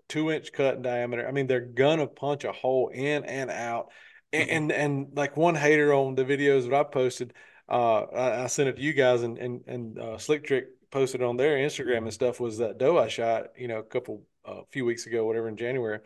two 0.09 0.31
inch 0.31 0.53
cut 0.53 0.77
in 0.77 0.83
diameter. 0.83 1.27
I 1.27 1.33
mean, 1.33 1.47
they're 1.47 1.61
gonna 1.61 2.07
punch 2.07 2.45
a 2.45 2.53
hole 2.53 2.89
in 2.89 3.25
and 3.25 3.51
out. 3.51 3.91
And, 4.33 4.49
mm-hmm. 4.49 4.57
and, 4.57 4.73
and 4.73 5.17
like 5.17 5.37
one 5.37 5.55
hater 5.55 5.95
on 5.95 6.15
the 6.15 6.25
videos 6.25 6.69
that 6.69 6.75
I 6.75 6.85
posted, 6.85 7.33
uh, 7.69 8.03
I, 8.03 8.45
I 8.45 8.47
sent 8.47 8.69
it 8.69 8.77
to 8.77 8.83
you 8.83 8.93
guys, 8.93 9.23
and 9.23 9.39
and 9.39 9.61
and 9.67 9.99
uh, 9.99 10.19
Slick 10.19 10.45
Trick 10.45 10.67
posted 10.91 11.23
on 11.23 11.37
their 11.37 11.57
Instagram 11.57 11.99
and 11.99 12.13
stuff 12.13 12.41
was 12.41 12.59
that 12.59 12.79
doe 12.79 12.99
I 12.99 13.09
shot, 13.09 13.49
you 13.57 13.69
know, 13.69 13.79
a 13.79 13.83
couple 13.83 14.25
a 14.47 14.51
uh, 14.51 14.63
few 14.71 14.85
weeks 14.85 15.07
ago, 15.07 15.27
whatever 15.27 15.49
in 15.49 15.57
January. 15.57 16.01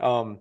Um, 0.00 0.40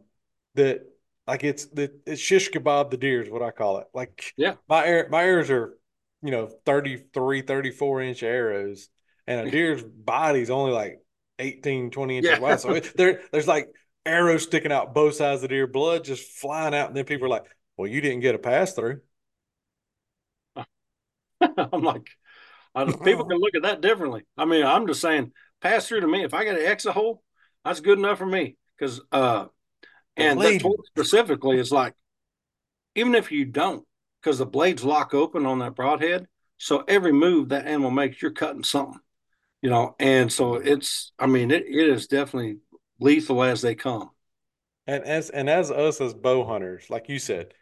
that 0.56 0.82
like 1.28 1.44
it's 1.44 1.66
the 1.68 1.92
it's 2.06 2.22
shish 2.22 2.50
kebab 2.52 2.90
the 2.90 2.98
deer 2.98 3.22
is 3.22 3.30
what 3.30 3.42
I 3.42 3.52
call 3.52 3.80
it. 3.80 3.88
Like 3.94 4.34
yeah, 4.38 4.56
my 4.70 4.86
air 4.86 5.08
my 5.10 5.24
arrows 5.24 5.50
are 5.50 5.78
you 6.22 6.32
know 6.32 6.48
33, 6.66 7.42
34 7.42 8.02
inch 8.02 8.24
arrows, 8.24 8.90
and 9.26 9.48
a 9.48 9.52
deer's 9.52 9.84
body's 9.84 10.50
only 10.50 10.72
like 10.72 11.00
18, 11.40 11.92
20 11.92 12.18
inches 12.18 12.32
yeah. 12.32 12.40
wide. 12.40 12.60
So 12.60 12.72
it, 12.72 12.94
there 12.96 13.22
there's 13.32 13.48
like 13.48 13.68
arrows 14.06 14.44
sticking 14.44 14.72
out 14.72 14.94
both 14.94 15.16
sides 15.16 15.38
of 15.38 15.42
the 15.44 15.48
deer, 15.50 15.68
blood 15.68 16.04
just 16.04 16.32
flying 16.40 16.74
out, 16.74 16.88
and 16.88 16.96
then 16.96 17.06
people 17.06 17.26
are 17.26 17.30
like, 17.30 17.46
"Well, 17.76 17.88
you 17.88 18.02
didn't 18.02 18.22
get 18.22 18.36
a 18.36 18.40
pass 18.40 18.74
through." 18.74 19.02
I'm 21.42 21.84
like, 21.84 22.10
people 23.04 23.26
can 23.30 23.40
look 23.40 23.56
at 23.56 23.64
that 23.64 23.82
differently. 23.82 24.24
I 24.38 24.46
mean, 24.46 24.66
I'm 24.66 24.88
just 24.88 25.02
saying, 25.02 25.32
pass 25.62 25.88
through 25.88 26.02
to 26.02 26.08
me. 26.08 26.24
If 26.24 26.34
I 26.34 26.44
get 26.44 26.58
an 26.58 26.66
exit 26.66 26.94
hole, 26.94 27.22
that's 27.64 27.80
good 27.80 28.00
enough 28.00 28.18
for 28.18 28.26
me. 28.26 28.58
Because 28.78 29.02
uh, 29.12 29.46
and 30.18 30.42
that 30.42 30.60
torch 30.60 30.86
specifically 30.88 31.60
is 31.60 31.72
like, 31.72 31.94
even 32.96 33.16
if 33.16 33.32
you 33.32 33.46
don't, 33.46 33.86
because 34.22 34.38
the 34.38 34.46
blades 34.46 34.84
lock 34.84 35.14
open 35.14 35.46
on 35.46 35.60
that 35.60 35.76
broadhead, 35.76 36.28
so 36.58 36.84
every 36.88 37.14
move 37.14 37.50
that 37.50 37.68
animal 37.68 37.92
makes, 37.92 38.22
you're 38.22 38.32
cutting 38.32 38.64
something, 38.64 39.00
you 39.62 39.70
know. 39.70 39.96
And 40.00 40.32
so 40.32 40.56
it's, 40.56 41.12
I 41.20 41.28
mean, 41.28 41.52
it, 41.52 41.66
it 41.68 41.90
is 41.90 42.08
definitely 42.08 42.58
lethal 43.00 43.44
as 43.44 43.62
they 43.62 43.76
come. 43.76 44.10
And 44.88 45.04
as 45.04 45.30
and 45.30 45.50
as 45.50 45.70
us 45.70 46.00
as 46.00 46.14
bow 46.14 46.46
hunters, 46.46 46.90
like 46.90 47.10
you 47.10 47.20
said, 47.20 47.54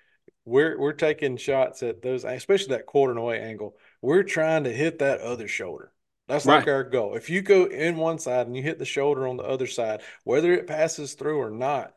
we're 0.46 0.80
we're 0.80 0.94
taking 0.94 1.38
shots 1.38 1.82
at 1.82 2.02
those, 2.04 2.24
especially 2.24 2.76
that 2.76 2.86
quarter 2.86 3.12
and 3.12 3.20
away 3.20 3.42
angle. 3.42 3.76
We're 4.02 4.24
trying 4.24 4.66
to 4.66 4.72
hit 4.72 5.00
that 5.00 5.22
other 5.22 5.48
shoulder. 5.48 5.92
That's 6.28 6.46
right. 6.46 6.60
like 6.60 6.68
our 6.68 6.84
goal. 6.84 7.16
If 7.16 7.30
you 7.30 7.42
go 7.42 7.66
in 7.66 7.98
one 7.98 8.20
side 8.20 8.48
and 8.48 8.56
you 8.56 8.64
hit 8.64 8.80
the 8.80 8.86
shoulder 8.86 9.28
on 9.28 9.38
the 9.38 9.44
other 9.44 9.68
side, 9.68 10.02
whether 10.24 10.54
it 10.54 10.68
passes 10.68 11.14
through 11.14 11.40
or 11.40 11.52
not, 11.52 11.94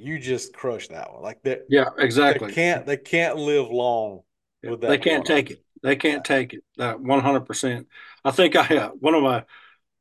you 0.00 0.18
just 0.18 0.54
crush 0.54 0.88
that 0.88 1.12
one. 1.12 1.22
Like 1.22 1.42
that. 1.42 1.62
Yeah, 1.68 1.86
exactly. 1.98 2.48
They 2.48 2.54
can't 2.54 2.86
they 2.86 2.96
can't 2.96 3.36
live 3.36 3.70
long 3.70 4.20
yeah, 4.62 4.70
with 4.70 4.80
that. 4.80 4.88
They 4.88 4.98
can't 4.98 5.24
take 5.24 5.50
it. 5.50 5.64
They 5.82 5.96
can't 5.96 6.24
take 6.24 6.52
it. 6.54 6.64
That 6.76 7.00
one 7.00 7.20
hundred 7.20 7.46
percent. 7.46 7.88
I 8.24 8.30
think 8.30 8.56
I 8.56 8.62
have 8.62 8.92
one 9.00 9.14
of 9.14 9.22
my 9.22 9.44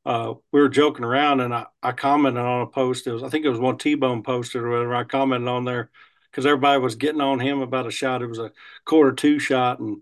uh, 0.06 0.34
we 0.52 0.62
were 0.62 0.70
joking 0.70 1.06
around 1.06 1.40
and 1.42 1.54
I, 1.54 1.66
I 1.84 1.92
commented 1.92 2.44
on 2.44 2.62
a 2.62 2.68
post. 2.68 3.06
It 3.06 3.12
was, 3.12 3.22
I 3.22 3.30
think 3.30 3.46
it 3.46 3.50
was 3.50 3.60
one 3.60 3.78
T 3.78 3.96
Bone 3.96 4.24
posted 4.24 4.62
or 4.62 4.70
whatever. 4.70 4.96
I 4.96 5.04
commented 5.04 5.48
on 5.48 5.66
there 5.66 5.92
because 6.32 6.46
everybody 6.46 6.80
was 6.80 6.96
getting 6.96 7.22
on 7.22 7.40
him 7.40 7.62
about 7.62 7.88
a 7.88 7.92
shot. 7.92 8.22
It 8.22 8.28
was 8.28 8.40
a 8.40 8.52
quarter 8.86 9.12
two 9.12 9.40
shot. 9.40 9.80
And, 9.80 9.98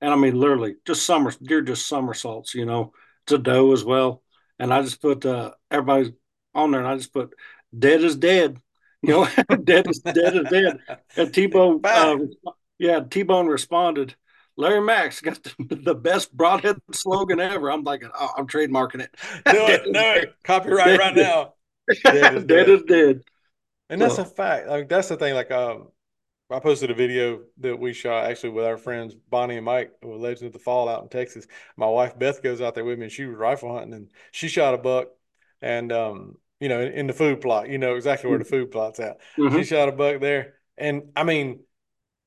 and 0.00 0.12
I 0.12 0.16
mean, 0.16 0.38
literally 0.38 0.76
just 0.84 1.06
summer, 1.06 1.32
you're 1.40 1.60
just 1.60 1.86
somersaults, 1.86 2.54
you 2.54 2.64
know, 2.64 2.92
it's 3.24 3.32
a 3.32 3.38
doe 3.38 3.72
as 3.72 3.84
well. 3.84 4.22
And 4.58 4.72
I 4.72 4.82
just 4.82 5.02
put, 5.02 5.24
uh, 5.24 5.52
everybody's 5.70 6.12
on 6.54 6.70
there 6.70 6.80
and 6.80 6.88
I 6.88 6.96
just 6.96 7.12
put 7.12 7.34
dead 7.78 8.02
is 8.02 8.16
dead, 8.16 8.58
you 9.06 9.12
know, 9.12 9.28
dead 9.64 9.88
is 9.88 10.00
dead 10.00 10.36
is 10.36 10.50
dead. 10.50 10.78
And 11.16 11.32
T 11.32 11.46
Bone, 11.46 11.80
uh, 11.84 12.18
yeah, 12.78 13.00
T 13.00 13.22
Bone 13.22 13.46
responded, 13.46 14.14
Larry 14.56 14.80
Mac's 14.80 15.20
got 15.20 15.42
the, 15.42 15.76
the, 15.76 15.94
best 15.94 16.36
broadhead 16.36 16.76
slogan 16.92 17.40
ever. 17.40 17.70
I'm 17.70 17.84
like, 17.84 18.02
oh, 18.18 18.30
I'm 18.36 18.46
trademarking 18.46 19.00
it. 19.00 19.14
Do 19.44 19.66
it, 19.66 19.84
do 19.84 19.92
it. 19.94 20.34
Copyright 20.44 20.98
right 20.98 21.14
now. 21.14 21.54
Dead 22.04 22.36
is 22.36 22.44
dead. 22.44 22.46
dead, 22.46 22.68
is 22.68 22.82
dead. 22.82 23.22
And 23.90 24.00
that's 24.00 24.16
so. 24.16 24.22
a 24.22 24.26
fact. 24.26 24.68
Like 24.68 24.88
that's 24.88 25.08
the 25.08 25.16
thing. 25.16 25.34
Like, 25.34 25.50
um, 25.50 25.88
I 26.50 26.58
posted 26.58 26.90
a 26.90 26.94
video 26.94 27.42
that 27.58 27.78
we 27.78 27.92
shot 27.92 28.24
actually 28.24 28.50
with 28.50 28.64
our 28.64 28.76
friends 28.76 29.14
Bonnie 29.14 29.56
and 29.56 29.64
Mike 29.64 29.92
with 30.02 30.20
Legends 30.20 30.42
of 30.42 30.52
the 30.52 30.58
Fall 30.58 30.88
out 30.88 31.02
in 31.02 31.08
Texas. 31.08 31.46
My 31.76 31.86
wife 31.86 32.18
Beth 32.18 32.42
goes 32.42 32.60
out 32.60 32.74
there 32.74 32.84
with 32.84 32.98
me, 32.98 33.04
and 33.04 33.12
she 33.12 33.26
was 33.26 33.36
rifle 33.36 33.72
hunting, 33.72 33.94
and 33.94 34.10
she 34.32 34.48
shot 34.48 34.74
a 34.74 34.78
buck, 34.78 35.08
and 35.60 35.92
um, 35.92 36.38
you 36.60 36.68
know, 36.68 36.80
in, 36.80 36.92
in 36.92 37.06
the 37.06 37.12
food 37.12 37.40
plot, 37.40 37.68
you 37.68 37.78
know 37.78 37.96
exactly 37.96 38.30
where 38.30 38.38
the 38.38 38.44
food 38.44 38.70
plot's 38.70 39.00
at. 39.00 39.18
Mm-hmm. 39.38 39.56
She 39.56 39.64
shot 39.64 39.88
a 39.88 39.92
buck 39.92 40.20
there, 40.20 40.54
and 40.76 41.10
I 41.14 41.24
mean 41.24 41.60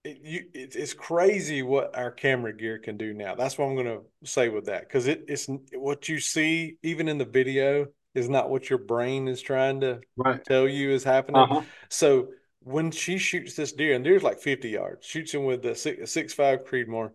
it, 0.04 0.20
you, 0.24 0.46
it, 0.54 0.76
it's 0.76 0.94
crazy 0.94 1.62
what 1.62 1.98
our 1.98 2.12
camera 2.12 2.56
gear 2.56 2.80
can 2.80 2.98
do 2.98 3.14
now. 3.14 3.36
That's 3.36 3.58
what 3.58 3.66
I'm 3.66 3.76
going 3.76 3.88
to 3.88 4.02
say 4.24 4.50
with 4.50 4.66
that 4.66 4.82
because 4.82 5.08
it, 5.08 5.26
it's 5.28 5.48
what 5.74 6.08
you 6.08 6.20
see 6.20 6.78
even 6.84 7.08
in 7.08 7.18
the 7.18 7.26
video 7.26 7.88
is 8.16 8.30
not 8.30 8.50
what 8.50 8.70
your 8.70 8.80
brain 8.80 9.28
is 9.28 9.42
trying 9.42 9.82
to 9.82 10.00
right. 10.18 10.44
tell 10.46 10.68
you 10.68 10.92
is 10.92 11.04
happening. 11.04 11.42
Uh-huh. 11.42 11.62
So 11.90 12.30
when 12.62 12.92
she 12.92 13.18
shoots 13.18 13.56
this 13.56 13.74
deer, 13.74 13.94
and 13.94 14.04
deer's 14.04 14.24
like 14.24 14.40
50 14.40 14.70
yards, 14.70 15.06
shoots 15.06 15.34
him 15.34 15.46
with 15.46 15.62
the 15.62 15.76
six, 15.76 16.12
six 16.12 16.34
five 16.34 16.66
Creedmoor, 16.66 17.12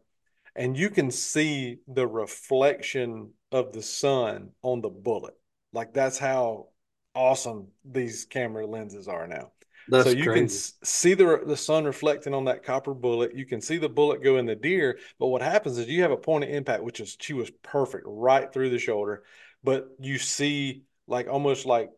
and 0.55 0.77
you 0.77 0.91
can 0.91 1.11
see 1.11 1.79
the 1.89 2.07
reflection 2.07 3.31
of 3.51 3.73
the 3.73 3.83
sun 3.83 4.51
on 4.63 4.81
the 4.81 4.89
bullet. 4.89 5.35
Like 5.73 5.93
that's 5.93 6.19
how 6.19 6.69
awesome 7.15 7.69
these 7.85 8.25
camera 8.25 8.67
lenses 8.67 9.09
are 9.09 9.27
now. 9.27 9.53
That's 9.89 10.07
so 10.07 10.11
you 10.11 10.29
crazy. 10.29 10.49
can 10.49 10.49
see 10.49 11.15
the 11.15 11.43
the 11.47 11.57
sun 11.57 11.85
reflecting 11.85 12.35
on 12.35 12.47
that 12.47 12.63
copper 12.65 12.95
bullet. 12.95 13.35
You 13.35 13.47
can 13.47 13.61
see 13.61 13.79
the 13.79 13.89
bullet 13.89 14.23
go 14.23 14.39
in 14.39 14.47
the 14.47 14.57
deer, 14.57 14.99
but 15.19 15.29
what 15.29 15.43
happens 15.43 15.79
is 15.79 15.89
you 15.89 16.03
have 16.03 16.11
a 16.11 16.17
point 16.17 16.45
of 16.45 16.51
impact, 16.51 16.83
which 16.83 17.01
is 17.01 17.17
she 17.21 17.33
was 17.35 17.51
perfect 17.63 18.05
right 18.07 18.53
through 18.53 18.71
the 18.71 18.79
shoulder, 18.79 19.25
but 19.63 19.89
you 20.01 20.19
see 20.19 20.83
like 21.07 21.29
almost 21.29 21.67
like 21.67 21.91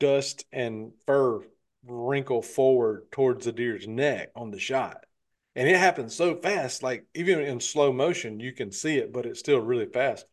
dust 0.00 0.44
and 0.52 0.92
fur 1.06 1.40
wrinkle 1.84 2.42
forward 2.42 3.10
towards 3.12 3.44
the 3.44 3.52
deer's 3.52 3.86
neck 3.86 4.30
on 4.34 4.50
the 4.50 4.58
shot. 4.58 5.04
And 5.54 5.68
it 5.68 5.76
happens 5.76 6.14
so 6.14 6.36
fast, 6.36 6.82
like 6.82 7.06
even 7.14 7.40
in 7.40 7.60
slow 7.60 7.92
motion, 7.92 8.40
you 8.40 8.52
can 8.52 8.72
see 8.72 8.98
it, 8.98 9.12
but 9.12 9.24
it's 9.26 9.40
still 9.40 9.58
really 9.60 9.86
fast. 9.86 10.26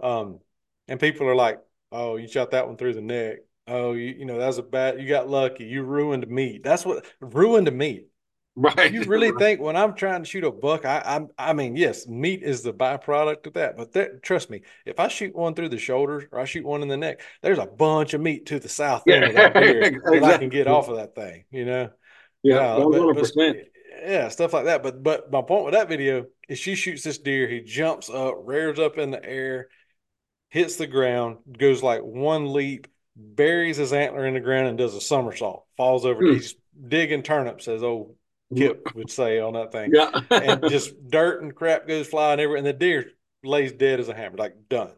Um, 0.00 0.40
and 0.88 1.00
people 1.00 1.28
are 1.28 1.36
like, 1.36 1.60
"Oh, 1.92 2.16
you 2.16 2.28
shot 2.28 2.52
that 2.52 2.66
one 2.68 2.76
through 2.76 2.94
the 2.94 3.00
neck." 3.02 3.40
Oh, 3.70 3.92
you, 3.92 4.14
you 4.18 4.24
know, 4.24 4.38
that 4.38 4.46
was 4.46 4.58
a 4.58 4.62
bad, 4.62 5.00
you 5.00 5.08
got 5.08 5.28
lucky. 5.28 5.64
You 5.64 5.82
ruined 5.82 6.28
meat. 6.28 6.62
That's 6.62 6.84
what 6.84 7.06
ruined 7.20 7.70
meat. 7.72 8.08
Right. 8.56 8.92
You 8.92 9.02
really 9.06 9.30
think 9.38 9.60
when 9.60 9.76
I'm 9.76 9.94
trying 9.94 10.22
to 10.22 10.28
shoot 10.28 10.44
a 10.44 10.50
buck, 10.50 10.84
I, 10.84 11.24
I, 11.38 11.50
I 11.50 11.52
mean, 11.52 11.76
yes, 11.76 12.06
meat 12.08 12.42
is 12.42 12.62
the 12.62 12.72
byproduct 12.72 13.46
of 13.46 13.54
that. 13.54 13.76
But 13.76 13.92
that, 13.92 14.22
trust 14.22 14.50
me, 14.50 14.62
if 14.84 14.98
I 14.98 15.08
shoot 15.08 15.34
one 15.34 15.54
through 15.54 15.68
the 15.70 15.78
shoulders 15.78 16.24
or 16.32 16.40
I 16.40 16.44
shoot 16.44 16.64
one 16.64 16.82
in 16.82 16.88
the 16.88 16.96
neck, 16.96 17.22
there's 17.42 17.58
a 17.58 17.66
bunch 17.66 18.12
of 18.12 18.20
meat 18.20 18.46
to 18.46 18.58
the 18.58 18.68
south 18.68 19.04
end 19.08 19.24
of 19.24 19.34
that 19.34 19.56
exactly. 19.56 20.20
that 20.20 20.34
I 20.34 20.38
can 20.38 20.48
get 20.48 20.66
off 20.66 20.88
of 20.88 20.96
that 20.96 21.14
thing. 21.14 21.44
You 21.50 21.64
know. 21.64 21.90
Yeah, 22.42 22.76
one 22.76 22.92
hundred 22.92 23.18
percent. 23.18 23.58
Yeah, 24.02 24.28
stuff 24.28 24.52
like 24.52 24.64
that. 24.64 24.82
But 24.82 25.02
but 25.02 25.30
my 25.30 25.42
point 25.42 25.64
with 25.64 25.74
that 25.74 25.88
video 25.88 26.26
is 26.48 26.58
she 26.58 26.74
shoots 26.74 27.04
this 27.04 27.18
deer, 27.18 27.46
he 27.48 27.60
jumps 27.60 28.08
up, 28.08 28.36
rears 28.44 28.78
up 28.78 28.98
in 28.98 29.10
the 29.10 29.24
air, 29.24 29.68
hits 30.48 30.76
the 30.76 30.86
ground, 30.86 31.38
goes 31.58 31.82
like 31.82 32.00
one 32.00 32.52
leap, 32.52 32.88
buries 33.20 33.76
his 33.76 33.92
antler 33.92 34.26
in 34.26 34.34
the 34.34 34.40
ground 34.40 34.68
and 34.68 34.78
does 34.78 34.94
a 34.94 35.00
somersault, 35.00 35.66
falls 35.76 36.04
over. 36.04 36.22
Mm. 36.22 36.34
He's 36.34 36.54
digging 36.88 37.22
turnips, 37.22 37.68
as 37.68 37.82
old 37.82 38.16
Kip 38.56 38.88
would 38.94 39.10
say 39.10 39.38
on 39.40 39.54
that 39.54 39.72
thing. 39.72 39.92
Yeah. 39.92 40.20
and 40.30 40.62
just 40.68 40.94
dirt 41.08 41.42
and 41.42 41.54
crap 41.54 41.86
goes 41.86 42.06
flying 42.08 42.40
everywhere, 42.40 42.58
and 42.58 42.66
the 42.66 42.72
deer 42.72 43.12
lays 43.44 43.72
dead 43.72 44.00
as 44.00 44.08
a 44.08 44.14
hammer, 44.14 44.36
like 44.36 44.68
done. 44.68 44.92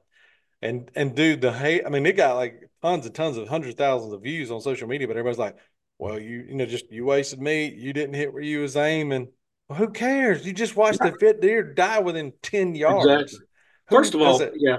And 0.60 0.90
and 0.94 1.14
dude, 1.14 1.40
the 1.40 1.52
hate. 1.52 1.82
I 1.84 1.90
mean, 1.90 2.06
it 2.06 2.16
got 2.16 2.36
like 2.36 2.70
tons 2.82 3.06
and 3.06 3.14
tons 3.14 3.36
of 3.36 3.48
hundreds 3.48 3.74
of 3.74 3.78
thousands 3.78 4.12
of 4.12 4.22
views 4.22 4.50
on 4.50 4.60
social 4.60 4.88
media, 4.88 5.08
but 5.08 5.16
everybody's 5.16 5.38
like, 5.38 5.56
"Well, 5.98 6.20
you 6.20 6.44
you 6.48 6.54
know, 6.54 6.66
just 6.66 6.90
you 6.92 7.04
wasted 7.04 7.40
meat. 7.40 7.74
You 7.74 7.92
didn't 7.92 8.14
hit 8.14 8.32
where 8.32 8.42
you 8.42 8.60
was 8.60 8.76
aiming. 8.76 9.28
Well, 9.68 9.78
who 9.78 9.88
cares? 9.88 10.46
You 10.46 10.52
just 10.52 10.76
watched 10.76 11.00
the 11.00 11.16
fit 11.18 11.40
deer 11.40 11.62
die 11.62 11.98
within 11.98 12.32
ten 12.42 12.76
yards. 12.76 13.32
Exactly. 13.32 13.46
First 13.90 14.14
of 14.14 14.22
all, 14.22 14.40
it? 14.40 14.54
yeah, 14.56 14.78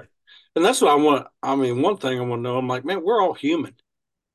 and 0.55 0.63
that's 0.63 0.81
what 0.81 0.91
I 0.91 0.95
want. 0.95 1.27
I 1.41 1.55
mean, 1.55 1.81
one 1.81 1.97
thing 1.97 2.19
I 2.19 2.23
want 2.23 2.39
to 2.39 2.43
know, 2.43 2.57
I'm 2.57 2.67
like, 2.67 2.85
man, 2.85 3.03
we're 3.03 3.21
all 3.21 3.33
human. 3.33 3.75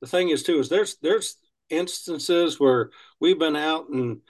The 0.01 0.07
thing 0.07 0.31
is, 0.31 0.43
too, 0.43 0.59
is 0.59 0.69
there's 0.69 0.97
there's 0.97 1.37
instances 1.71 2.59
where 2.59 2.91
we've 3.21 3.39
been 3.39 3.57
out 3.57 3.89
and 3.89 4.21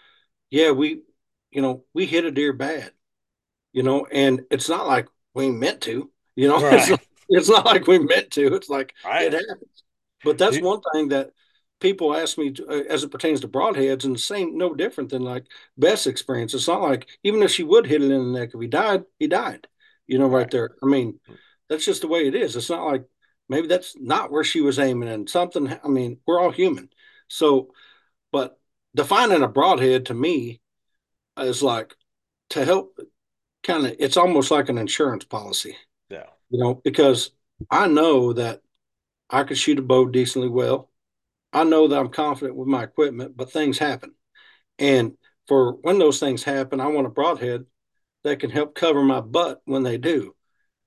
yeah, 0.50 0.70
we, 0.70 1.02
you 1.50 1.62
know, 1.62 1.84
we 1.94 2.06
hit 2.06 2.24
a 2.24 2.30
deer 2.30 2.52
bad, 2.52 2.92
you 3.72 3.82
know, 3.82 4.06
and 4.10 4.42
it's 4.50 4.68
not 4.68 4.86
like 4.86 5.08
we 5.34 5.50
meant 5.50 5.82
to, 5.82 6.10
you 6.36 6.48
know, 6.48 6.60
right. 6.62 6.74
it's, 6.74 6.88
not, 6.88 7.00
it's, 7.28 7.48
not, 7.48 7.66
like 7.66 7.86
we 7.86 7.98
meant 7.98 8.30
to. 8.32 8.54
It's 8.54 8.68
like 8.68 8.94
right. 9.04 9.26
it 9.26 9.32
happens. 9.34 9.84
But 10.24 10.38
that's 10.38 10.60
one 10.60 10.80
thing 10.92 11.08
that 11.08 11.30
people 11.80 12.14
ask 12.14 12.38
me 12.38 12.52
to, 12.52 12.66
uh, 12.66 12.82
as 12.88 13.04
it 13.04 13.10
pertains 13.10 13.40
to 13.40 13.48
broadheads, 13.48 14.04
and 14.04 14.14
the 14.14 14.20
same, 14.20 14.56
no 14.56 14.74
different 14.74 15.10
than 15.10 15.22
like 15.22 15.46
Beth's 15.76 16.06
experience. 16.06 16.54
It's 16.54 16.68
not 16.68 16.82
like 16.82 17.08
even 17.22 17.42
if 17.42 17.50
she 17.50 17.62
would 17.62 17.86
hit 17.86 18.02
it 18.02 18.10
in 18.10 18.32
the 18.32 18.38
neck, 18.38 18.50
if 18.54 18.60
he 18.60 18.66
died, 18.66 19.04
he 19.18 19.26
died, 19.26 19.66
you 20.06 20.18
know, 20.18 20.26
right, 20.26 20.42
right 20.42 20.50
there. 20.50 20.70
I 20.82 20.86
mean, 20.86 21.20
that's 21.68 21.84
just 21.84 22.02
the 22.02 22.08
way 22.08 22.26
it 22.26 22.34
is. 22.34 22.56
It's 22.56 22.70
not 22.70 22.86
like 22.86 23.04
maybe 23.48 23.66
that's 23.66 23.96
not 23.98 24.30
where 24.30 24.44
she 24.44 24.60
was 24.60 24.78
aiming 24.78 25.08
and 25.08 25.28
something. 25.28 25.78
I 25.82 25.88
mean, 25.88 26.18
we're 26.26 26.40
all 26.40 26.50
human. 26.50 26.90
So, 27.28 27.72
but 28.32 28.58
defining 28.94 29.42
a 29.42 29.48
broadhead 29.48 30.06
to 30.06 30.14
me 30.14 30.60
is 31.36 31.62
like 31.62 31.94
to 32.50 32.64
help 32.64 32.98
kind 33.62 33.86
of, 33.86 33.96
it's 33.98 34.16
almost 34.16 34.50
like 34.50 34.68
an 34.68 34.78
insurance 34.78 35.24
policy. 35.24 35.76
Yeah. 36.08 36.26
You 36.50 36.58
know, 36.58 36.74
because 36.74 37.30
I 37.70 37.86
know 37.86 38.32
that 38.32 38.62
I 39.30 39.44
could 39.44 39.58
shoot 39.58 39.78
a 39.78 39.82
bow 39.82 40.06
decently 40.06 40.48
well. 40.48 40.90
I 41.52 41.64
know 41.64 41.88
that 41.88 41.98
I'm 41.98 42.10
confident 42.10 42.56
with 42.56 42.68
my 42.68 42.82
equipment, 42.82 43.36
but 43.36 43.50
things 43.50 43.78
happen. 43.78 44.14
And 44.78 45.16
for 45.46 45.72
when 45.72 45.98
those 45.98 46.20
things 46.20 46.44
happen, 46.44 46.80
I 46.80 46.86
want 46.86 47.06
a 47.06 47.10
broadhead 47.10 47.64
that 48.24 48.40
can 48.40 48.50
help 48.50 48.74
cover 48.74 49.02
my 49.02 49.20
butt 49.20 49.60
when 49.64 49.82
they 49.82 49.98
do. 49.98 50.34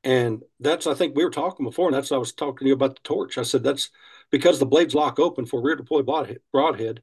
And 0.03 0.43
that's, 0.60 0.88
I 0.88 0.93
think 0.96 1.15
we 1.15 1.24
were 1.24 1.29
talking 1.29 1.65
before, 1.65 1.88
and 1.88 1.96
that's 1.96 2.12
I 2.12 2.17
was 2.17 2.34
talking 2.34 2.65
to 2.65 2.70
you 2.70 2.74
about 2.74 2.96
the 2.96 3.01
torch. 3.03 3.38
I 3.38 3.43
said 3.43 3.63
that's 3.63 3.91
because 4.31 4.60
the 4.60 4.65
blades 4.65 4.96
lock 4.96 5.20
open 5.20 5.46
for 5.46 5.62
rear 5.62 5.75
deploy 5.75 6.01
broadhead. 6.01 7.01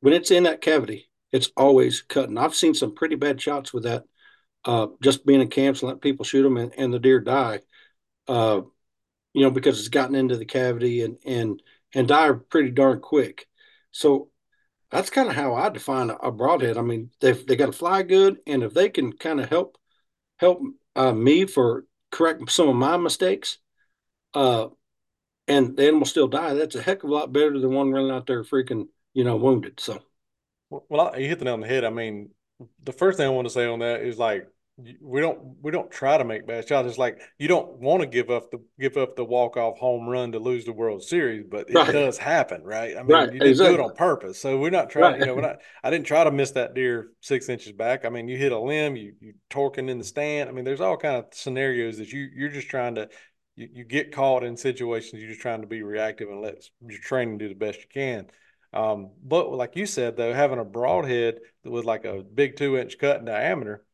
When 0.00 0.12
it's 0.12 0.30
in 0.30 0.42
that 0.42 0.60
cavity, 0.60 1.08
it's 1.32 1.50
always 1.56 2.02
cutting. 2.02 2.36
I've 2.36 2.54
seen 2.54 2.74
some 2.74 2.94
pretty 2.94 3.14
bad 3.14 3.40
shots 3.40 3.72
with 3.72 3.84
that, 3.84 4.04
uh, 4.64 4.88
just 5.02 5.24
being 5.24 5.40
in 5.40 5.48
camps 5.48 5.80
and 5.80 5.88
let 5.88 6.02
people 6.02 6.24
shoot 6.24 6.42
them 6.42 6.58
and, 6.58 6.72
and 6.76 6.92
the 6.92 6.98
deer 6.98 7.20
die, 7.20 7.60
uh, 8.28 8.60
you 9.32 9.42
know, 9.42 9.50
because 9.50 9.78
it's 9.78 9.88
gotten 9.88 10.14
into 10.14 10.36
the 10.36 10.44
cavity 10.44 11.02
and 11.02 11.18
and 11.24 11.62
and 11.94 12.08
die 12.08 12.30
pretty 12.50 12.70
darn 12.70 13.00
quick. 13.00 13.46
So 13.90 14.28
that's 14.90 15.10
kind 15.10 15.28
of 15.28 15.34
how 15.34 15.54
I 15.54 15.70
define 15.70 16.10
a, 16.10 16.14
a 16.16 16.32
broadhead. 16.32 16.76
I 16.76 16.82
mean, 16.82 17.10
they 17.20 17.32
they 17.32 17.56
got 17.56 17.66
to 17.66 17.72
fly 17.72 18.02
good, 18.02 18.38
and 18.46 18.62
if 18.62 18.74
they 18.74 18.90
can 18.90 19.12
kind 19.12 19.40
of 19.40 19.48
help 19.48 19.78
help 20.36 20.60
uh, 20.94 21.12
me 21.12 21.46
for 21.46 21.86
correct 22.14 22.48
some 22.50 22.68
of 22.68 22.76
my 22.76 22.96
mistakes, 22.96 23.58
uh, 24.34 24.68
and 25.48 25.76
the 25.76 25.88
animal 25.88 26.06
still 26.06 26.28
die, 26.28 26.54
that's 26.54 26.76
a 26.76 26.82
heck 26.82 27.02
of 27.02 27.10
a 27.10 27.12
lot 27.12 27.32
better 27.32 27.58
than 27.58 27.74
one 27.74 27.90
running 27.90 28.12
out 28.12 28.26
there 28.26 28.44
freaking, 28.44 28.86
you 29.12 29.24
know, 29.24 29.36
wounded. 29.36 29.80
So, 29.80 30.00
well, 30.70 31.18
you 31.18 31.26
hit 31.26 31.40
the 31.40 31.44
nail 31.44 31.54
on 31.54 31.60
the 31.60 31.66
head. 31.66 31.84
I 31.84 31.90
mean, 31.90 32.30
the 32.82 32.92
first 32.92 33.18
thing 33.18 33.26
I 33.26 33.30
want 33.30 33.48
to 33.48 33.52
say 33.52 33.66
on 33.66 33.80
that 33.80 34.02
is 34.02 34.16
like 34.16 34.48
we 34.76 35.20
don't 35.20 35.56
we 35.62 35.70
don't 35.70 35.90
try 35.90 36.18
to 36.18 36.24
make 36.24 36.46
bad 36.46 36.66
shots. 36.66 36.88
It's 36.88 36.98
like 36.98 37.20
you 37.38 37.46
don't 37.46 37.78
want 37.78 38.00
to 38.00 38.08
give 38.08 38.28
up 38.28 38.50
the 38.50 38.58
give 38.78 38.96
up 38.96 39.14
the 39.14 39.24
walk 39.24 39.56
off 39.56 39.78
home 39.78 40.08
run 40.08 40.32
to 40.32 40.40
lose 40.40 40.64
the 40.64 40.72
World 40.72 41.04
Series, 41.04 41.44
but 41.48 41.70
it 41.70 41.74
right. 41.74 41.92
does 41.92 42.18
happen, 42.18 42.64
right? 42.64 42.96
I 42.96 43.02
mean, 43.02 43.12
right. 43.12 43.32
you 43.32 43.38
didn't 43.38 43.50
exactly. 43.50 43.76
do 43.76 43.82
it 43.82 43.84
on 43.84 43.94
purpose, 43.94 44.40
so 44.40 44.58
we're 44.58 44.70
not 44.70 44.90
trying. 44.90 45.12
Right. 45.12 45.20
You 45.20 45.26
know, 45.26 45.34
we're 45.36 45.42
not. 45.42 45.58
I 45.84 45.90
didn't 45.90 46.06
try 46.06 46.24
to 46.24 46.32
miss 46.32 46.50
that 46.52 46.74
deer 46.74 47.10
six 47.20 47.48
inches 47.48 47.72
back. 47.72 48.04
I 48.04 48.08
mean, 48.08 48.26
you 48.26 48.36
hit 48.36 48.50
a 48.50 48.58
limb, 48.58 48.96
you 48.96 49.14
you 49.20 49.34
torquing 49.48 49.88
in 49.88 49.98
the 49.98 50.04
stand. 50.04 50.48
I 50.48 50.52
mean, 50.52 50.64
there's 50.64 50.80
all 50.80 50.96
kind 50.96 51.16
of 51.16 51.26
scenarios 51.32 51.98
that 51.98 52.12
you 52.12 52.28
you're 52.34 52.48
just 52.48 52.68
trying 52.68 52.96
to. 52.96 53.08
You, 53.56 53.68
you 53.72 53.84
get 53.84 54.10
caught 54.10 54.42
in 54.42 54.56
situations 54.56 55.22
you're 55.22 55.30
just 55.30 55.40
trying 55.40 55.60
to 55.60 55.68
be 55.68 55.84
reactive 55.84 56.28
and 56.28 56.40
let 56.40 56.64
your 56.84 56.98
training 56.98 57.38
do 57.38 57.48
the 57.48 57.54
best 57.54 57.78
you 57.78 57.86
can. 57.88 58.26
Um, 58.72 59.12
but 59.22 59.52
like 59.52 59.76
you 59.76 59.86
said, 59.86 60.16
though, 60.16 60.34
having 60.34 60.58
a 60.58 60.64
broadhead 60.64 61.36
with 61.62 61.84
like 61.84 62.04
a 62.04 62.24
big 62.24 62.56
two 62.56 62.76
inch 62.76 62.98
cut 62.98 63.20
in 63.20 63.26
diameter, 63.26 63.86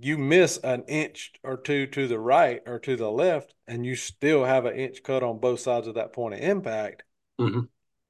you 0.00 0.18
miss 0.18 0.58
an 0.58 0.84
inch 0.88 1.32
or 1.42 1.56
two 1.56 1.86
to 1.88 2.06
the 2.08 2.18
right 2.18 2.62
or 2.66 2.78
to 2.80 2.96
the 2.96 3.10
left, 3.10 3.54
and 3.66 3.84
you 3.86 3.96
still 3.96 4.44
have 4.44 4.66
an 4.66 4.76
inch 4.76 5.02
cut 5.02 5.22
on 5.22 5.38
both 5.40 5.60
sides 5.60 5.86
of 5.86 5.94
that 5.94 6.12
point 6.12 6.34
of 6.34 6.40
impact. 6.40 7.02
Mm-hmm. 7.40 7.60